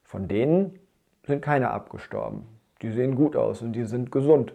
von 0.03 0.27
denen 0.27 0.79
sind 1.25 1.41
keine 1.41 1.71
abgestorben. 1.71 2.43
Die 2.81 2.91
sehen 2.91 3.15
gut 3.15 3.35
aus 3.35 3.61
und 3.61 3.73
die 3.73 3.85
sind 3.85 4.11
gesund. 4.11 4.53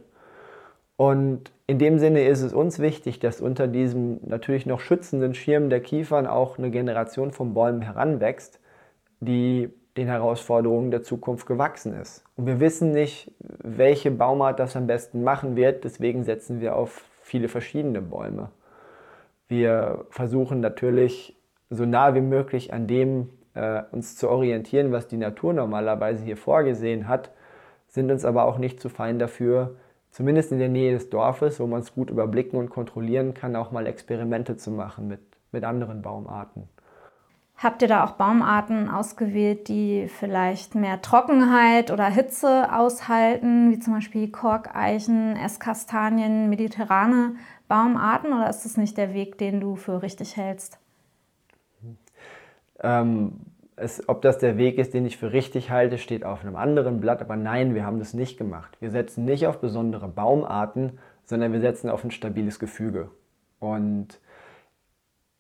Und 0.96 1.52
in 1.66 1.78
dem 1.78 1.98
Sinne 1.98 2.26
ist 2.26 2.42
es 2.42 2.52
uns 2.52 2.78
wichtig, 2.78 3.18
dass 3.18 3.40
unter 3.40 3.66
diesem 3.66 4.20
natürlich 4.24 4.66
noch 4.66 4.80
schützenden 4.80 5.34
Schirm 5.34 5.70
der 5.70 5.80
Kiefern 5.80 6.26
auch 6.26 6.58
eine 6.58 6.70
Generation 6.70 7.32
von 7.32 7.54
Bäumen 7.54 7.82
heranwächst, 7.82 8.60
die 9.20 9.70
den 9.96 10.06
Herausforderungen 10.06 10.90
der 10.90 11.02
Zukunft 11.02 11.46
gewachsen 11.46 11.94
ist. 11.94 12.24
Und 12.36 12.46
wir 12.46 12.60
wissen 12.60 12.92
nicht, 12.92 13.32
welche 13.38 14.10
Baumart 14.10 14.58
das 14.58 14.76
am 14.76 14.86
besten 14.86 15.22
machen 15.22 15.54
wird, 15.56 15.84
deswegen 15.84 16.24
setzen 16.24 16.60
wir 16.60 16.76
auf 16.76 17.04
viele 17.20 17.48
verschiedene 17.48 18.00
Bäume. 18.00 18.50
Wir 19.48 20.06
versuchen 20.10 20.60
natürlich 20.60 21.36
so 21.70 21.84
nah 21.84 22.14
wie 22.14 22.20
möglich 22.20 22.72
an 22.72 22.86
dem 22.86 23.30
äh, 23.54 23.82
uns 23.90 24.16
zu 24.16 24.28
orientieren, 24.28 24.92
was 24.92 25.08
die 25.08 25.16
Natur 25.16 25.52
normalerweise 25.52 26.24
hier 26.24 26.36
vorgesehen 26.36 27.08
hat, 27.08 27.32
sind 27.88 28.10
uns 28.10 28.24
aber 28.24 28.44
auch 28.44 28.58
nicht 28.58 28.80
zu 28.80 28.88
fein 28.88 29.18
dafür, 29.18 29.76
zumindest 30.10 30.52
in 30.52 30.58
der 30.58 30.68
Nähe 30.68 30.92
des 30.92 31.10
Dorfes, 31.10 31.60
wo 31.60 31.66
man 31.66 31.80
es 31.80 31.94
gut 31.94 32.10
überblicken 32.10 32.58
und 32.58 32.70
kontrollieren 32.70 33.34
kann, 33.34 33.56
auch 33.56 33.70
mal 33.70 33.86
Experimente 33.86 34.56
zu 34.56 34.70
machen 34.70 35.08
mit, 35.08 35.20
mit 35.52 35.64
anderen 35.64 36.02
Baumarten. 36.02 36.68
Habt 37.62 37.82
ihr 37.82 37.88
da 37.88 38.02
auch 38.04 38.12
Baumarten 38.12 38.88
ausgewählt, 38.88 39.68
die 39.68 40.08
vielleicht 40.08 40.74
mehr 40.74 41.00
Trockenheit 41.00 41.92
oder 41.92 42.06
Hitze 42.06 42.72
aushalten, 42.72 43.70
wie 43.70 43.78
zum 43.78 43.94
Beispiel 43.94 44.30
Korkeichen, 44.32 45.36
Esskastanien, 45.36 46.48
mediterrane 46.48 47.36
Baumarten? 47.72 48.34
Oder 48.34 48.50
ist 48.50 48.66
das 48.66 48.76
nicht 48.76 48.98
der 48.98 49.14
Weg, 49.14 49.38
den 49.38 49.58
du 49.58 49.76
für 49.76 50.02
richtig 50.02 50.36
hältst? 50.36 50.78
Ähm, 52.82 53.32
es, 53.76 54.06
ob 54.10 54.20
das 54.20 54.36
der 54.36 54.58
Weg 54.58 54.76
ist, 54.76 54.92
den 54.92 55.06
ich 55.06 55.16
für 55.16 55.32
richtig 55.32 55.70
halte, 55.70 55.96
steht 55.96 56.22
auf 56.22 56.42
einem 56.42 56.56
anderen 56.56 57.00
Blatt. 57.00 57.22
Aber 57.22 57.36
nein, 57.36 57.74
wir 57.74 57.86
haben 57.86 57.98
das 57.98 58.12
nicht 58.12 58.36
gemacht. 58.36 58.76
Wir 58.80 58.90
setzen 58.90 59.24
nicht 59.24 59.46
auf 59.46 59.58
besondere 59.58 60.06
Baumarten, 60.06 60.98
sondern 61.24 61.54
wir 61.54 61.60
setzen 61.60 61.88
auf 61.88 62.04
ein 62.04 62.10
stabiles 62.10 62.58
Gefüge. 62.58 63.08
Und 63.58 64.20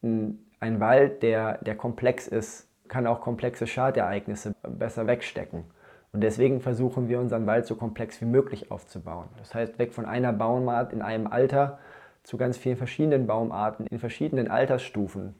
ein 0.00 0.80
Wald, 0.80 1.22
der, 1.22 1.58
der 1.58 1.76
komplex 1.76 2.28
ist, 2.28 2.66
kann 2.88 3.06
auch 3.06 3.20
komplexe 3.20 3.66
Schadereignisse 3.66 4.54
besser 4.66 5.06
wegstecken. 5.06 5.64
Und 6.12 6.22
deswegen 6.22 6.62
versuchen 6.62 7.10
wir 7.10 7.20
unseren 7.20 7.46
Wald 7.46 7.66
so 7.66 7.74
komplex 7.74 8.22
wie 8.22 8.26
möglich 8.26 8.70
aufzubauen. 8.70 9.28
Das 9.36 9.54
heißt, 9.54 9.78
weg 9.78 9.92
von 9.92 10.06
einer 10.06 10.32
Baumart 10.32 10.94
in 10.94 11.02
einem 11.02 11.26
Alter 11.26 11.78
zu 12.22 12.36
ganz 12.36 12.56
vielen 12.56 12.76
verschiedenen 12.76 13.26
Baumarten 13.26 13.86
in 13.86 13.98
verschiedenen 13.98 14.48
Altersstufen. 14.48 15.34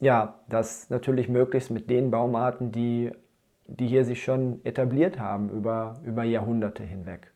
Ja, 0.00 0.40
das 0.48 0.90
natürlich 0.90 1.28
möglichst 1.28 1.70
mit 1.70 1.88
den 1.88 2.10
Baumarten, 2.10 2.72
die, 2.72 3.12
die 3.66 3.86
hier 3.86 4.04
sich 4.04 4.24
schon 4.24 4.60
etabliert 4.64 5.18
haben 5.18 5.48
über, 5.50 6.00
über 6.04 6.24
Jahrhunderte 6.24 6.82
hinweg. 6.82 7.32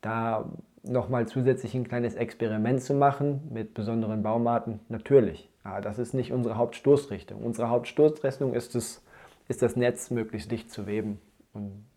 Da 0.00 0.48
nochmal 0.82 1.26
zusätzlich 1.26 1.74
ein 1.74 1.88
kleines 1.88 2.14
Experiment 2.14 2.82
zu 2.82 2.94
machen 2.94 3.48
mit 3.50 3.74
besonderen 3.74 4.22
Baumarten, 4.22 4.80
natürlich. 4.88 5.50
Aber 5.64 5.80
das 5.80 5.98
ist 5.98 6.14
nicht 6.14 6.32
unsere 6.32 6.56
Hauptstoßrichtung. 6.56 7.42
Unsere 7.42 7.68
Hauptstoßrichtung 7.68 8.54
ist, 8.54 8.74
es, 8.74 9.04
ist 9.48 9.62
das 9.62 9.76
Netz 9.76 10.10
möglichst 10.10 10.50
dicht 10.50 10.70
zu 10.70 10.86
weben. 10.86 11.20
Und, 11.52 11.72
ja. 11.72 11.87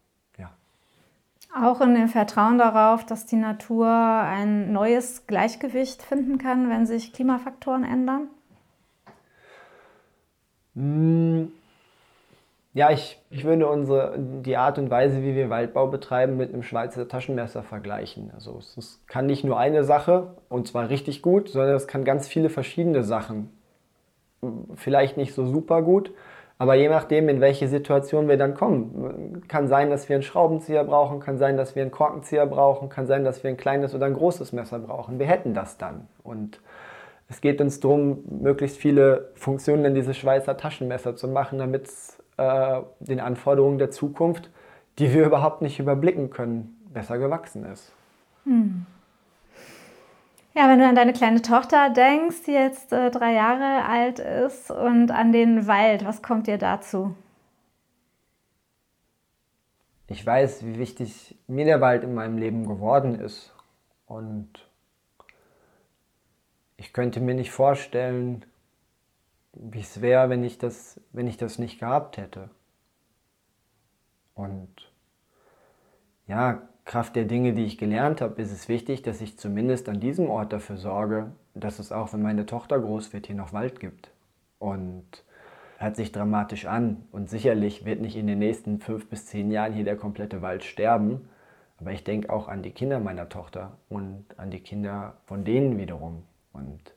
Auch 1.53 1.81
in 1.81 1.95
dem 1.95 2.07
Vertrauen 2.07 2.57
darauf, 2.57 3.05
dass 3.05 3.25
die 3.25 3.35
Natur 3.35 3.87
ein 3.87 4.71
neues 4.71 5.27
Gleichgewicht 5.27 6.01
finden 6.01 6.37
kann, 6.37 6.69
wenn 6.69 6.85
sich 6.85 7.11
Klimafaktoren 7.11 7.83
ändern? 7.83 8.27
Mmh. 10.75 11.47
Ja, 12.73 12.89
ich, 12.89 13.19
ich 13.29 13.43
würde 13.43 13.67
unsere, 13.67 14.15
die 14.17 14.55
Art 14.55 14.77
und 14.77 14.89
Weise, 14.89 15.21
wie 15.23 15.35
wir 15.35 15.49
Waldbau 15.49 15.87
betreiben, 15.87 16.37
mit 16.37 16.53
einem 16.53 16.63
Schweizer 16.63 17.05
Taschenmesser 17.05 17.63
vergleichen. 17.63 18.31
Also 18.33 18.57
es, 18.57 18.77
es 18.77 19.03
kann 19.07 19.25
nicht 19.25 19.43
nur 19.43 19.59
eine 19.59 19.83
Sache, 19.83 20.35
und 20.47 20.69
zwar 20.69 20.87
richtig 20.87 21.21
gut, 21.21 21.49
sondern 21.49 21.75
es 21.75 21.87
kann 21.87 22.05
ganz 22.05 22.29
viele 22.29 22.49
verschiedene 22.49 23.03
Sachen. 23.03 23.49
Vielleicht 24.75 25.17
nicht 25.17 25.33
so 25.33 25.45
super 25.45 25.81
gut, 25.81 26.13
aber 26.61 26.75
je 26.75 26.89
nachdem, 26.89 27.27
in 27.27 27.41
welche 27.41 27.67
Situation 27.67 28.27
wir 28.27 28.37
dann 28.37 28.53
kommen. 28.53 29.41
Kann 29.47 29.67
sein, 29.67 29.89
dass 29.89 30.09
wir 30.09 30.15
einen 30.15 30.21
Schraubenzieher 30.21 30.83
brauchen, 30.83 31.19
kann 31.19 31.39
sein, 31.39 31.57
dass 31.57 31.73
wir 31.75 31.81
einen 31.81 31.89
Korkenzieher 31.89 32.45
brauchen, 32.45 32.87
kann 32.87 33.07
sein, 33.07 33.23
dass 33.23 33.43
wir 33.43 33.49
ein 33.49 33.57
kleines 33.57 33.95
oder 33.95 34.05
ein 34.05 34.13
großes 34.13 34.53
Messer 34.53 34.77
brauchen. 34.77 35.17
Wir 35.17 35.25
hätten 35.25 35.55
das 35.55 35.79
dann. 35.79 36.07
Und 36.21 36.61
es 37.29 37.41
geht 37.41 37.61
uns 37.61 37.79
darum, 37.79 38.23
möglichst 38.29 38.77
viele 38.77 39.31
Funktionen 39.33 39.85
in 39.85 39.95
dieses 39.95 40.15
Schweizer 40.17 40.55
Taschenmesser 40.55 41.15
zu 41.15 41.27
machen, 41.27 41.57
damit 41.57 41.87
es 41.87 42.19
äh, 42.37 42.81
den 42.99 43.19
Anforderungen 43.19 43.79
der 43.79 43.89
Zukunft, 43.89 44.51
die 44.99 45.11
wir 45.11 45.25
überhaupt 45.25 45.63
nicht 45.63 45.79
überblicken 45.79 46.29
können, 46.29 46.79
besser 46.93 47.17
gewachsen 47.17 47.65
ist. 47.65 47.91
Hm. 48.43 48.85
Ja, 50.53 50.67
wenn 50.67 50.79
du 50.79 50.87
an 50.87 50.95
deine 50.95 51.13
kleine 51.13 51.41
Tochter 51.41 51.89
denkst, 51.89 52.43
die 52.45 52.51
jetzt 52.51 52.91
äh, 52.91 53.09
drei 53.09 53.33
Jahre 53.33 53.85
alt 53.85 54.19
ist 54.19 54.69
und 54.69 55.09
an 55.09 55.31
den 55.31 55.65
Wald, 55.65 56.03
was 56.03 56.21
kommt 56.21 56.47
dir 56.47 56.57
dazu? 56.57 57.15
Ich 60.07 60.25
weiß, 60.25 60.65
wie 60.65 60.77
wichtig 60.77 61.37
mir 61.47 61.63
der 61.63 61.79
Wald 61.79 62.03
in 62.03 62.13
meinem 62.13 62.37
Leben 62.37 62.67
geworden 62.67 63.15
ist. 63.15 63.53
Und 64.07 64.67
ich 66.75 66.91
könnte 66.91 67.21
mir 67.21 67.33
nicht 67.33 67.51
vorstellen, 67.51 68.43
wie 69.53 69.79
es 69.79 70.01
wäre, 70.01 70.29
wenn 70.29 70.43
wenn 71.13 71.27
ich 71.27 71.37
das 71.37 71.59
nicht 71.59 71.79
gehabt 71.79 72.17
hätte. 72.17 72.49
Und 74.35 74.91
ja, 76.27 76.67
Kraft 76.85 77.15
der 77.15 77.25
Dinge, 77.25 77.53
die 77.53 77.65
ich 77.65 77.77
gelernt 77.77 78.21
habe, 78.21 78.41
ist 78.41 78.51
es 78.51 78.67
wichtig, 78.67 79.01
dass 79.01 79.21
ich 79.21 79.37
zumindest 79.37 79.87
an 79.87 79.99
diesem 79.99 80.29
Ort 80.29 80.51
dafür 80.51 80.77
sorge, 80.77 81.31
dass 81.53 81.79
es 81.79 81.91
auch, 81.91 82.13
wenn 82.13 82.21
meine 82.21 82.45
Tochter 82.45 82.79
groß 82.79 83.13
wird, 83.13 83.27
hier 83.27 83.35
noch 83.35 83.53
Wald 83.53 83.79
gibt. 83.79 84.11
Und 84.59 85.23
hört 85.77 85.95
sich 85.95 86.11
dramatisch 86.11 86.65
an. 86.65 87.03
Und 87.11 87.29
sicherlich 87.29 87.85
wird 87.85 88.01
nicht 88.01 88.15
in 88.15 88.27
den 88.27 88.39
nächsten 88.39 88.79
fünf 88.79 89.07
bis 89.07 89.25
zehn 89.25 89.51
Jahren 89.51 89.73
hier 89.73 89.83
der 89.83 89.97
komplette 89.97 90.41
Wald 90.41 90.63
sterben. 90.63 91.27
Aber 91.79 91.91
ich 91.91 92.03
denke 92.03 92.31
auch 92.31 92.47
an 92.47 92.61
die 92.61 92.71
Kinder 92.71 92.99
meiner 92.99 93.27
Tochter 93.29 93.71
und 93.89 94.25
an 94.37 94.51
die 94.51 94.59
Kinder 94.59 95.15
von 95.25 95.43
denen 95.43 95.77
wiederum. 95.79 96.23
Und 96.53 96.93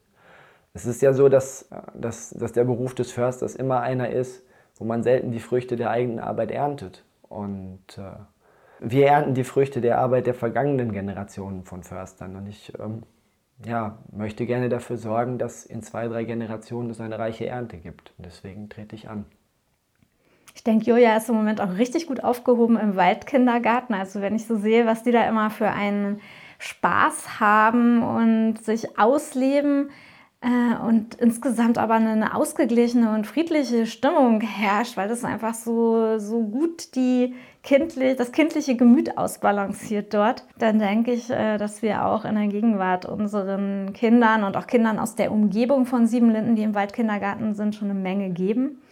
es 0.74 0.84
ist 0.86 1.00
ja 1.00 1.14
so, 1.14 1.28
dass, 1.28 1.70
dass, 1.94 2.30
dass 2.30 2.52
der 2.52 2.64
Beruf 2.64 2.94
des 2.94 3.10
Försters 3.10 3.54
immer 3.54 3.80
einer 3.80 4.10
ist, 4.10 4.44
wo 4.76 4.84
man 4.84 5.02
selten 5.02 5.30
die 5.30 5.40
Früchte 5.40 5.76
der 5.76 5.90
eigenen 5.90 6.18
Arbeit 6.18 6.50
erntet. 6.50 7.04
Und 7.28 7.80
äh, 7.96 8.02
wir 8.80 9.06
ernten 9.06 9.34
die 9.34 9.44
Früchte 9.44 9.80
der 9.80 9.98
Arbeit 9.98 10.26
der 10.26 10.34
vergangenen 10.34 10.92
Generationen 10.92 11.64
von 11.64 11.82
Förstern. 11.82 12.36
Und 12.36 12.46
ich 12.46 12.72
ähm, 12.78 13.02
ja, 13.64 13.98
möchte 14.12 14.46
gerne 14.46 14.68
dafür 14.68 14.96
sorgen, 14.96 15.38
dass 15.38 15.64
in 15.64 15.82
zwei, 15.82 16.08
drei 16.08 16.24
Generationen 16.24 16.90
es 16.90 17.00
eine 17.00 17.18
reiche 17.18 17.46
Ernte 17.46 17.78
gibt. 17.78 18.12
Und 18.18 18.26
deswegen 18.26 18.68
trete 18.68 18.96
ich 18.96 19.08
an. 19.08 19.26
Ich 20.54 20.62
denke, 20.62 20.86
Julia 20.86 21.16
ist 21.16 21.28
im 21.28 21.34
Moment 21.34 21.60
auch 21.60 21.78
richtig 21.78 22.06
gut 22.06 22.22
aufgehoben 22.22 22.78
im 22.78 22.96
Waldkindergarten. 22.96 23.94
Also 23.94 24.20
wenn 24.20 24.36
ich 24.36 24.46
so 24.46 24.56
sehe, 24.56 24.86
was 24.86 25.02
die 25.02 25.10
da 25.10 25.28
immer 25.28 25.50
für 25.50 25.68
einen 25.68 26.20
Spaß 26.58 27.40
haben 27.40 28.02
und 28.02 28.64
sich 28.64 28.98
ausleben, 28.98 29.90
und 30.86 31.14
insgesamt 31.14 31.78
aber 31.78 31.94
eine 31.94 32.34
ausgeglichene 32.34 33.14
und 33.14 33.26
friedliche 33.26 33.86
Stimmung 33.86 34.40
herrscht, 34.40 34.96
weil 34.96 35.08
das 35.08 35.24
einfach 35.24 35.54
so, 35.54 36.18
so 36.18 36.42
gut 36.42 36.94
die 36.94 37.34
kindlich, 37.62 38.16
das 38.16 38.30
kindliche 38.30 38.76
Gemüt 38.76 39.16
ausbalanciert 39.16 40.12
dort, 40.12 40.44
dann 40.58 40.78
denke 40.78 41.12
ich, 41.12 41.30
äh, 41.30 41.56
dass 41.56 41.80
wir 41.80 42.04
auch 42.04 42.24
in 42.24 42.34
der 42.34 42.48
Gegenwart 42.48 43.06
unseren 43.06 43.92
Kindern 43.94 44.44
und 44.44 44.56
auch 44.56 44.66
Kindern 44.66 44.98
aus 44.98 45.14
der 45.14 45.32
Umgebung 45.32 45.86
von 45.86 46.06
Siebenlinden, 46.06 46.56
die 46.56 46.62
im 46.62 46.74
Waldkindergarten 46.74 47.54
sind, 47.54 47.74
schon 47.74 47.90
eine 47.90 47.98
Menge 47.98 48.30
geben. 48.30 48.82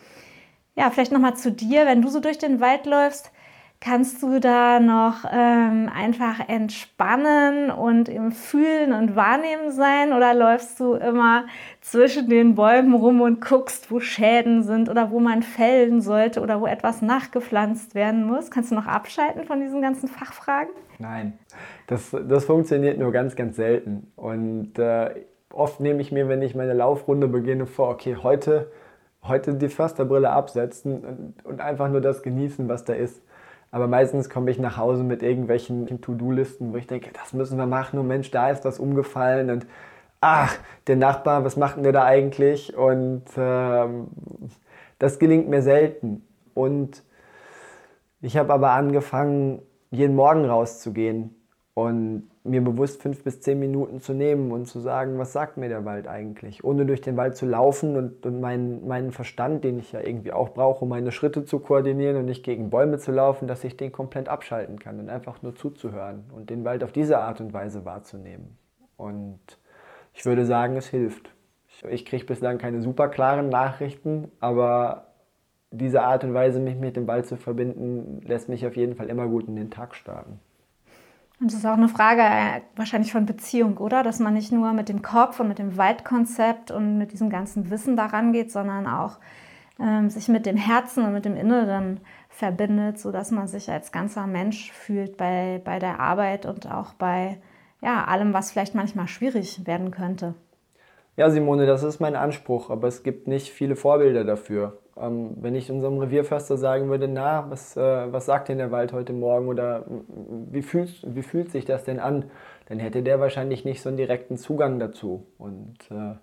Ja, 0.74 0.90
vielleicht 0.90 1.12
nochmal 1.12 1.36
zu 1.36 1.52
dir, 1.52 1.84
wenn 1.84 2.00
du 2.00 2.08
so 2.08 2.20
durch 2.20 2.38
den 2.38 2.60
Wald 2.60 2.86
läufst, 2.86 3.30
Kannst 3.84 4.22
du 4.22 4.38
da 4.38 4.78
noch 4.78 5.24
ähm, 5.28 5.90
einfach 5.92 6.48
entspannen 6.48 7.68
und 7.72 8.08
im 8.08 8.30
Fühlen 8.30 8.92
und 8.92 9.16
Wahrnehmen 9.16 9.72
sein 9.72 10.12
oder 10.12 10.34
läufst 10.34 10.78
du 10.78 10.94
immer 10.94 11.46
zwischen 11.80 12.28
den 12.28 12.54
Bäumen 12.54 12.94
rum 12.94 13.20
und 13.20 13.40
guckst, 13.40 13.90
wo 13.90 13.98
Schäden 13.98 14.62
sind 14.62 14.88
oder 14.88 15.10
wo 15.10 15.18
man 15.18 15.42
fällen 15.42 16.00
sollte 16.00 16.42
oder 16.42 16.60
wo 16.60 16.66
etwas 16.66 17.02
nachgepflanzt 17.02 17.96
werden 17.96 18.24
muss? 18.24 18.52
Kannst 18.52 18.70
du 18.70 18.76
noch 18.76 18.86
abschalten 18.86 19.42
von 19.46 19.60
diesen 19.60 19.82
ganzen 19.82 20.08
Fachfragen? 20.08 20.70
Nein, 21.00 21.32
das, 21.88 22.14
das 22.28 22.44
funktioniert 22.44 23.00
nur 23.00 23.10
ganz, 23.10 23.34
ganz 23.34 23.56
selten. 23.56 24.12
Und 24.14 24.78
äh, 24.78 25.10
oft 25.52 25.80
nehme 25.80 26.00
ich 26.02 26.12
mir, 26.12 26.28
wenn 26.28 26.42
ich 26.42 26.54
meine 26.54 26.74
Laufrunde 26.74 27.26
beginne, 27.26 27.66
vor, 27.66 27.88
okay, 27.88 28.16
heute, 28.22 28.70
heute 29.24 29.54
die 29.54 29.68
Försterbrille 29.68 30.30
absetzen 30.30 31.04
und, 31.04 31.44
und 31.44 31.60
einfach 31.60 31.88
nur 31.88 32.00
das 32.00 32.22
genießen, 32.22 32.68
was 32.68 32.84
da 32.84 32.92
ist. 32.92 33.20
Aber 33.72 33.88
meistens 33.88 34.28
komme 34.28 34.50
ich 34.50 34.58
nach 34.58 34.76
Hause 34.76 35.02
mit 35.02 35.22
irgendwelchen 35.22 35.86
To-Do-Listen, 36.00 36.72
wo 36.72 36.76
ich 36.76 36.86
denke, 36.86 37.10
das 37.12 37.32
müssen 37.32 37.56
wir 37.56 37.66
machen 37.66 37.98
und 37.98 38.06
Mensch, 38.06 38.30
da 38.30 38.50
ist 38.50 38.64
was 38.66 38.78
umgefallen 38.78 39.50
und 39.50 39.66
ach, 40.20 40.56
der 40.86 40.96
Nachbar, 40.96 41.44
was 41.44 41.56
macht 41.56 41.76
denn 41.76 41.82
der 41.82 41.92
da 41.92 42.04
eigentlich? 42.04 42.76
Und 42.76 43.24
ähm, 43.36 44.08
das 44.98 45.18
gelingt 45.18 45.48
mir 45.48 45.62
selten. 45.62 46.22
Und 46.54 47.02
ich 48.20 48.36
habe 48.36 48.52
aber 48.52 48.72
angefangen, 48.72 49.62
jeden 49.90 50.14
Morgen 50.16 50.44
rauszugehen 50.44 51.34
und 51.74 52.30
mir 52.44 52.60
bewusst 52.60 53.00
fünf 53.00 53.22
bis 53.22 53.40
zehn 53.40 53.58
Minuten 53.58 54.00
zu 54.00 54.14
nehmen 54.14 54.50
und 54.50 54.66
zu 54.66 54.80
sagen, 54.80 55.18
was 55.18 55.32
sagt 55.32 55.56
mir 55.56 55.68
der 55.68 55.84
Wald 55.84 56.08
eigentlich? 56.08 56.64
Ohne 56.64 56.86
durch 56.86 57.00
den 57.00 57.16
Wald 57.16 57.36
zu 57.36 57.46
laufen 57.46 57.96
und, 57.96 58.26
und 58.26 58.40
meinen, 58.40 58.86
meinen 58.88 59.12
Verstand, 59.12 59.62
den 59.62 59.78
ich 59.78 59.92
ja 59.92 60.00
irgendwie 60.00 60.32
auch 60.32 60.50
brauche, 60.50 60.82
um 60.82 60.88
meine 60.88 61.12
Schritte 61.12 61.44
zu 61.44 61.60
koordinieren 61.60 62.16
und 62.16 62.24
nicht 62.24 62.44
gegen 62.44 62.70
Bäume 62.70 62.98
zu 62.98 63.12
laufen, 63.12 63.46
dass 63.46 63.62
ich 63.62 63.76
den 63.76 63.92
komplett 63.92 64.28
abschalten 64.28 64.78
kann 64.80 64.98
und 64.98 65.08
einfach 65.08 65.42
nur 65.42 65.54
zuzuhören 65.54 66.24
und 66.34 66.50
den 66.50 66.64
Wald 66.64 66.82
auf 66.82 66.90
diese 66.90 67.18
Art 67.18 67.40
und 67.40 67.52
Weise 67.52 67.84
wahrzunehmen. 67.84 68.58
Und 68.96 69.40
ich 70.12 70.24
würde 70.24 70.44
sagen, 70.44 70.76
es 70.76 70.88
hilft. 70.88 71.32
Ich, 71.68 71.84
ich 71.84 72.04
kriege 72.04 72.24
bislang 72.24 72.58
keine 72.58 72.82
super 72.82 73.08
klaren 73.08 73.50
Nachrichten, 73.50 74.32
aber 74.40 75.06
diese 75.70 76.02
Art 76.02 76.24
und 76.24 76.34
Weise, 76.34 76.58
mich 76.58 76.76
mit 76.76 76.96
dem 76.96 77.06
Wald 77.06 77.26
zu 77.26 77.36
verbinden, 77.36 78.20
lässt 78.26 78.48
mich 78.48 78.66
auf 78.66 78.76
jeden 78.76 78.96
Fall 78.96 79.08
immer 79.08 79.28
gut 79.28 79.46
in 79.46 79.56
den 79.56 79.70
Tag 79.70 79.94
starten. 79.94 80.40
Und 81.42 81.50
das 81.50 81.58
ist 81.58 81.66
auch 81.66 81.72
eine 81.72 81.88
Frage 81.88 82.22
äh, 82.22 82.60
wahrscheinlich 82.76 83.10
von 83.10 83.26
Beziehung, 83.26 83.78
oder? 83.78 84.04
Dass 84.04 84.20
man 84.20 84.32
nicht 84.32 84.52
nur 84.52 84.72
mit 84.74 84.88
dem 84.88 85.02
Kopf 85.02 85.40
und 85.40 85.48
mit 85.48 85.58
dem 85.58 85.76
Waldkonzept 85.76 86.70
und 86.70 86.98
mit 86.98 87.10
diesem 87.10 87.30
ganzen 87.30 87.68
Wissen 87.68 87.96
daran 87.96 88.32
geht, 88.32 88.52
sondern 88.52 88.86
auch 88.86 89.18
ähm, 89.80 90.08
sich 90.08 90.28
mit 90.28 90.46
dem 90.46 90.56
Herzen 90.56 91.04
und 91.04 91.12
mit 91.12 91.24
dem 91.24 91.34
Inneren 91.34 91.98
verbindet, 92.28 93.00
sodass 93.00 93.32
man 93.32 93.48
sich 93.48 93.68
als 93.68 93.90
ganzer 93.90 94.28
Mensch 94.28 94.70
fühlt 94.70 95.16
bei, 95.16 95.60
bei 95.64 95.80
der 95.80 95.98
Arbeit 95.98 96.46
und 96.46 96.70
auch 96.70 96.94
bei 96.94 97.38
ja, 97.80 98.04
allem, 98.04 98.32
was 98.32 98.52
vielleicht 98.52 98.76
manchmal 98.76 99.08
schwierig 99.08 99.66
werden 99.66 99.90
könnte. 99.90 100.34
Ja, 101.16 101.28
Simone, 101.28 101.66
das 101.66 101.82
ist 101.82 101.98
mein 101.98 102.14
Anspruch, 102.14 102.70
aber 102.70 102.86
es 102.86 103.02
gibt 103.02 103.26
nicht 103.26 103.50
viele 103.50 103.74
Vorbilder 103.74 104.22
dafür. 104.22 104.78
Ähm, 104.96 105.36
wenn 105.40 105.54
ich 105.54 105.70
unserem 105.70 105.98
Revierförster 105.98 106.56
sagen 106.56 106.88
würde, 106.90 107.08
na, 107.08 107.50
was, 107.50 107.76
äh, 107.76 108.12
was 108.12 108.26
sagt 108.26 108.48
denn 108.48 108.58
der 108.58 108.70
Wald 108.70 108.92
heute 108.92 109.12
Morgen 109.12 109.48
oder 109.48 109.84
wie 110.50 110.62
fühlt, 110.62 111.02
wie 111.14 111.22
fühlt 111.22 111.50
sich 111.50 111.64
das 111.64 111.84
denn 111.84 111.98
an, 111.98 112.24
dann 112.66 112.78
hätte 112.78 113.02
der 113.02 113.20
wahrscheinlich 113.20 113.64
nicht 113.64 113.82
so 113.82 113.88
einen 113.88 113.96
direkten 113.96 114.36
Zugang 114.36 114.78
dazu. 114.78 115.26
Und 115.38 115.76
äh, 115.90 116.14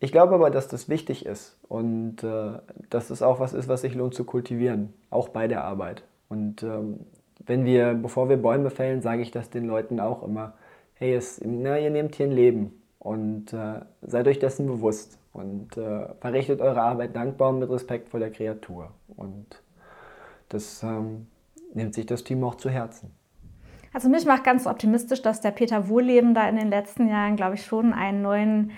ich 0.00 0.12
glaube 0.12 0.34
aber, 0.34 0.50
dass 0.50 0.68
das 0.68 0.88
wichtig 0.88 1.26
ist 1.26 1.58
und 1.68 2.22
äh, 2.22 2.52
dass 2.88 3.10
es 3.10 3.22
auch 3.22 3.40
was 3.40 3.52
ist, 3.52 3.68
was 3.68 3.80
sich 3.80 3.94
lohnt 3.94 4.14
zu 4.14 4.24
kultivieren, 4.24 4.92
auch 5.10 5.28
bei 5.28 5.48
der 5.48 5.64
Arbeit. 5.64 6.04
Und 6.28 6.62
ähm, 6.62 7.00
wenn 7.44 7.64
wir, 7.64 7.94
bevor 7.94 8.28
wir 8.28 8.36
Bäume 8.36 8.70
fällen, 8.70 9.02
sage 9.02 9.22
ich 9.22 9.30
das 9.32 9.50
den 9.50 9.66
Leuten 9.66 9.98
auch 9.98 10.22
immer, 10.22 10.54
hey, 10.94 11.14
es, 11.14 11.40
na, 11.44 11.78
ihr 11.78 11.90
nehmt 11.90 12.14
hier 12.14 12.26
ein 12.26 12.32
Leben 12.32 12.80
und 12.98 13.52
äh, 13.52 13.80
seid 14.02 14.28
euch 14.28 14.38
dessen 14.38 14.66
bewusst 14.66 15.18
und 15.38 15.76
äh, 15.76 16.06
verrichtet 16.20 16.60
eure 16.60 16.82
Arbeit 16.82 17.16
dankbar 17.16 17.50
und 17.50 17.60
mit 17.60 17.70
Respekt 17.70 18.08
vor 18.08 18.20
der 18.20 18.30
Kreatur. 18.30 18.90
Und 19.16 19.62
das 20.48 20.82
ähm, 20.82 21.26
nimmt 21.74 21.94
sich 21.94 22.06
das 22.06 22.24
Team 22.24 22.42
auch 22.44 22.56
zu 22.56 22.70
Herzen. 22.70 23.10
Also 23.92 24.08
mich 24.08 24.26
macht 24.26 24.44
ganz 24.44 24.66
optimistisch, 24.66 25.22
dass 25.22 25.40
der 25.40 25.50
Peter 25.50 25.88
Wohlleben 25.88 26.34
da 26.34 26.48
in 26.48 26.56
den 26.56 26.68
letzten 26.68 27.08
Jahren, 27.08 27.36
glaube 27.36 27.54
ich, 27.54 27.64
schon 27.64 27.92
einen 27.92 28.22
neuen 28.22 28.72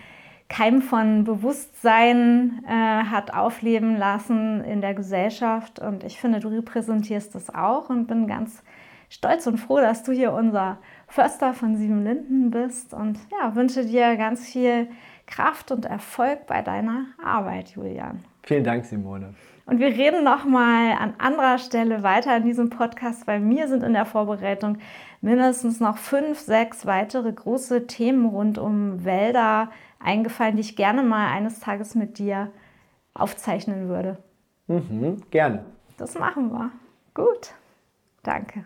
Keim 0.48 0.82
von 0.82 1.24
Bewusstsein 1.24 2.64
äh, 2.66 2.70
hat 2.70 3.32
aufleben 3.34 3.96
lassen 3.96 4.62
in 4.64 4.80
der 4.80 4.94
Gesellschaft. 4.94 5.78
Und 5.78 6.04
ich 6.04 6.20
finde, 6.20 6.40
du 6.40 6.48
repräsentierst 6.48 7.34
das 7.34 7.54
auch 7.54 7.88
und 7.88 8.06
bin 8.06 8.26
ganz 8.26 8.62
stolz 9.08 9.46
und 9.46 9.58
froh, 9.58 9.80
dass 9.80 10.02
du 10.02 10.12
hier 10.12 10.32
unser 10.32 10.78
Förster 11.06 11.54
von 11.54 11.76
Sieben 11.76 12.04
Linden 12.04 12.50
bist 12.50 12.94
und 12.94 13.18
ja, 13.30 13.54
wünsche 13.54 13.84
dir 13.84 14.16
ganz 14.16 14.46
viel 14.46 14.88
Kraft 15.30 15.70
und 15.70 15.86
Erfolg 15.86 16.46
bei 16.46 16.60
deiner 16.60 17.06
Arbeit, 17.22 17.70
Julian. 17.70 18.24
Vielen 18.42 18.64
Dank, 18.64 18.84
Simone. 18.84 19.34
Und 19.66 19.78
wir 19.78 19.88
reden 19.88 20.24
noch 20.24 20.44
mal 20.44 20.92
an 20.92 21.14
anderer 21.18 21.58
Stelle 21.58 22.02
weiter 22.02 22.36
in 22.36 22.42
diesem 22.42 22.70
Podcast, 22.70 23.26
weil 23.26 23.38
mir 23.38 23.68
sind 23.68 23.84
in 23.84 23.92
der 23.92 24.04
Vorbereitung 24.04 24.78
mindestens 25.20 25.78
noch 25.78 25.96
fünf, 25.96 26.40
sechs 26.40 26.86
weitere 26.86 27.32
große 27.32 27.86
Themen 27.86 28.26
rund 28.26 28.58
um 28.58 29.04
Wälder 29.04 29.70
eingefallen, 30.00 30.56
die 30.56 30.62
ich 30.62 30.76
gerne 30.76 31.02
mal 31.02 31.28
eines 31.28 31.60
Tages 31.60 31.94
mit 31.94 32.18
dir 32.18 32.50
aufzeichnen 33.14 33.88
würde. 33.88 34.18
Mhm, 34.66 35.22
gerne. 35.30 35.64
Das 35.98 36.18
machen 36.18 36.50
wir. 36.50 36.70
Gut. 37.14 37.52
Danke. 38.22 38.64